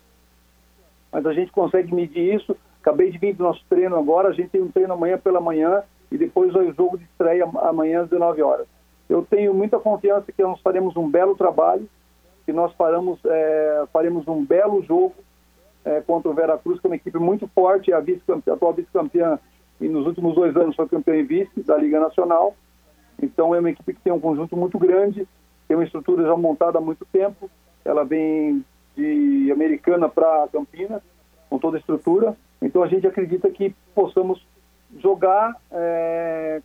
[1.10, 2.54] Mas a gente consegue medir isso.
[2.80, 5.82] Acabei de vir do nosso treino agora, a gente tem um treino amanhã pela manhã
[6.10, 8.66] e depois o jogo de estreia amanhã às 19 horas.
[9.08, 11.88] Eu tenho muita confiança que nós faremos um belo trabalho,
[12.44, 15.14] que nós faremos, é, faremos um belo jogo
[15.84, 19.38] é, contra o Veracruz, que é uma equipe muito forte, a, vice a atual vice-campeã
[19.80, 22.54] e nos últimos dois anos foi campeã e vice da Liga Nacional.
[23.22, 25.26] Então é uma equipe que tem um conjunto muito grande,
[25.66, 27.50] tem uma estrutura já montada há muito tempo.
[27.84, 28.64] Ela vem
[28.96, 31.02] de Americana para Campinas,
[31.48, 32.36] com toda a estrutura.
[32.60, 34.44] Então a gente acredita que possamos
[34.98, 36.60] jogar é,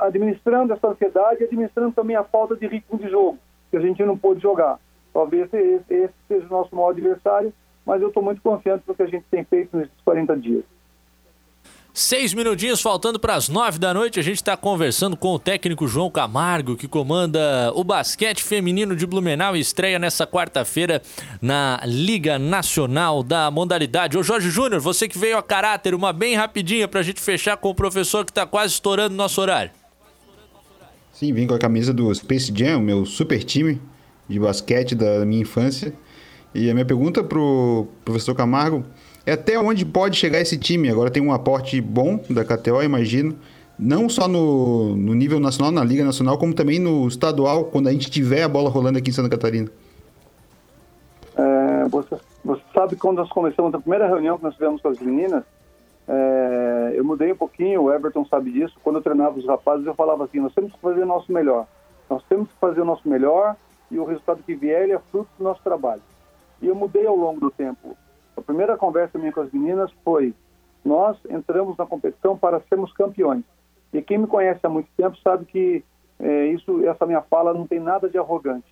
[0.00, 3.38] administrando essa ansiedade e administrando também a falta de ritmo de jogo,
[3.70, 4.78] que a gente não pôde jogar.
[5.12, 7.52] Talvez esse, esse seja o nosso maior adversário,
[7.84, 10.64] mas eu estou muito confiante no que a gente tem feito nesses 40 dias.
[11.94, 14.18] Seis minutinhos faltando para as nove da noite.
[14.18, 19.06] A gente está conversando com o técnico João Camargo, que comanda o basquete feminino de
[19.06, 21.02] Blumenau e estreia nessa quarta-feira
[21.42, 24.16] na Liga Nacional da Modalidade.
[24.16, 27.58] Ô Jorge Júnior, você que veio a caráter, uma bem rapidinha para a gente fechar
[27.58, 29.70] com o professor que está quase estourando nosso horário.
[31.12, 33.78] Sim, vim com a camisa do Space Jam, meu super time
[34.26, 35.92] de basquete da minha infância.
[36.54, 38.82] E a minha pergunta pro professor Camargo
[39.24, 40.90] é até onde pode chegar esse time.
[40.90, 43.36] Agora tem um aporte bom da KTO, imagino.
[43.78, 47.92] Não só no, no nível nacional, na Liga Nacional, como também no estadual, quando a
[47.92, 49.68] gente tiver a bola rolando aqui em Santa Catarina.
[51.36, 54.98] É, você, você, sabe quando nós começamos a primeira reunião que nós tivemos com as
[54.98, 55.42] meninas,
[56.06, 58.74] é, eu mudei um pouquinho, o Everton sabe disso.
[58.82, 61.66] Quando eu treinava os rapazes, eu falava assim: nós temos que fazer o nosso melhor.
[62.10, 63.56] Nós temos que fazer o nosso melhor
[63.90, 66.02] e o resultado que vier é fruto do nosso trabalho.
[66.60, 67.96] E eu mudei ao longo do tempo.
[68.42, 70.34] A primeira conversa minha com as meninas foi:
[70.84, 73.44] nós entramos na competição para sermos campeões.
[73.92, 75.84] E quem me conhece há muito tempo sabe que
[76.18, 78.66] é, isso, essa minha fala não tem nada de arrogante,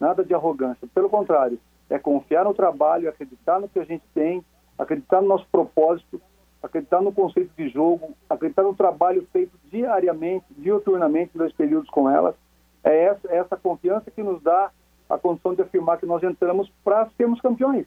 [0.00, 0.88] nada de arrogância.
[0.94, 1.60] Pelo contrário,
[1.90, 4.42] é confiar no trabalho, acreditar no que a gente tem,
[4.78, 6.18] acreditar no nosso propósito,
[6.62, 12.34] acreditar no conceito de jogo, acreditar no trabalho feito diariamente, diuturnamente, dois períodos com elas.
[12.82, 14.70] É essa, é essa confiança que nos dá
[15.10, 17.86] a condição de afirmar que nós entramos para sermos campeões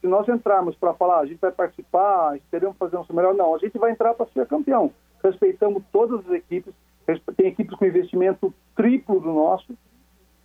[0.00, 3.58] se nós entrarmos para falar, a gente vai participar, esperamos fazer nosso melhor, não, a
[3.58, 4.92] gente vai entrar para ser campeão.
[5.22, 6.72] Respeitamos todas as equipes,
[7.36, 9.76] tem equipes com investimento triplo do nosso,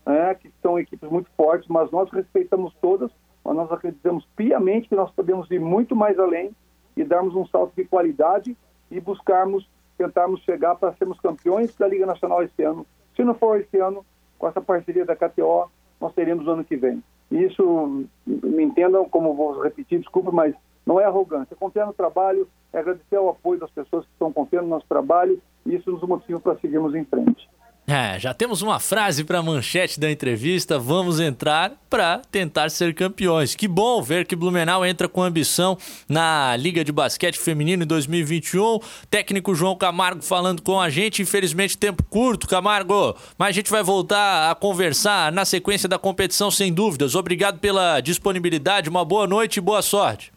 [0.05, 3.11] né, que são equipes muito fortes, mas nós respeitamos todas,
[3.43, 6.55] mas nós acreditamos piamente que nós podemos ir muito mais além
[6.95, 8.55] e darmos um salto de qualidade
[8.89, 12.85] e buscarmos, tentarmos chegar para sermos campeões da Liga Nacional esse ano.
[13.15, 14.05] Se não for esse ano,
[14.37, 17.03] com essa parceria da KTO, nós teremos no ano que vem.
[17.31, 20.53] Isso, me entendam como vou repetir, desculpa, mas
[20.85, 21.55] não é arrogância.
[21.55, 25.41] Confiar no trabalho, é agradecer o apoio das pessoas que estão confiando no nosso trabalho
[25.65, 27.49] e isso nos motiva para seguirmos em frente.
[27.87, 30.79] É, já temos uma frase para manchete da entrevista.
[30.79, 33.55] Vamos entrar para tentar ser campeões.
[33.55, 35.77] Que bom ver que Blumenau entra com ambição
[36.07, 38.79] na Liga de Basquete Feminino em 2021.
[39.09, 41.21] Técnico João Camargo falando com a gente.
[41.21, 46.49] Infelizmente, tempo curto, Camargo, mas a gente vai voltar a conversar na sequência da competição,
[46.49, 47.15] sem dúvidas.
[47.15, 48.89] Obrigado pela disponibilidade.
[48.89, 50.31] Uma boa noite e boa sorte.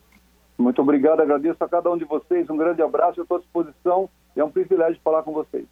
[0.56, 4.44] Muito obrigado, agradeço a cada um de vocês, um grande abraço, estou à disposição, é
[4.44, 5.64] um privilégio falar com vocês.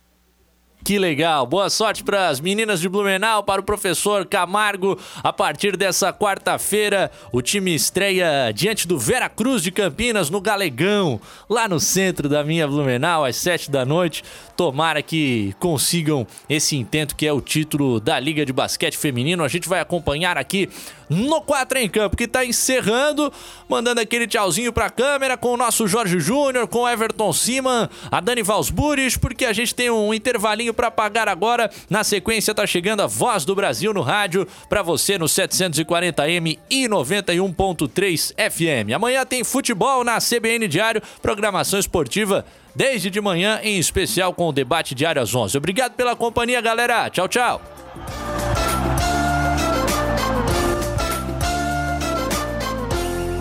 [0.84, 1.46] Que legal.
[1.46, 4.98] Boa sorte para as meninas de Blumenau, para o professor Camargo.
[5.22, 11.20] A partir dessa quarta-feira, o time estreia diante do Vera Cruz de Campinas, no Galegão,
[11.48, 14.24] lá no centro da minha Blumenau, às sete da noite.
[14.56, 19.44] Tomara que consigam esse intento que é o título da Liga de Basquete Feminino.
[19.44, 20.68] A gente vai acompanhar aqui
[21.12, 23.32] no 4 em Campo, que está encerrando,
[23.68, 27.88] mandando aquele tchauzinho para a câmera com o nosso Jorge Júnior, com o Everton Siman,
[28.10, 31.70] a Dani Valsburis, porque a gente tem um intervalinho para pagar agora.
[31.88, 36.88] Na sequência tá chegando a Voz do Brasil no rádio para você no 740M e
[36.88, 38.94] 91.3 FM.
[38.94, 42.44] Amanhã tem futebol na CBN Diário, programação esportiva
[42.74, 45.56] desde de manhã, em especial com o debate diário às 11.
[45.58, 47.10] Obrigado pela companhia, galera.
[47.10, 47.60] Tchau, tchau.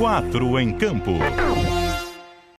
[0.01, 1.11] Quatro em campo.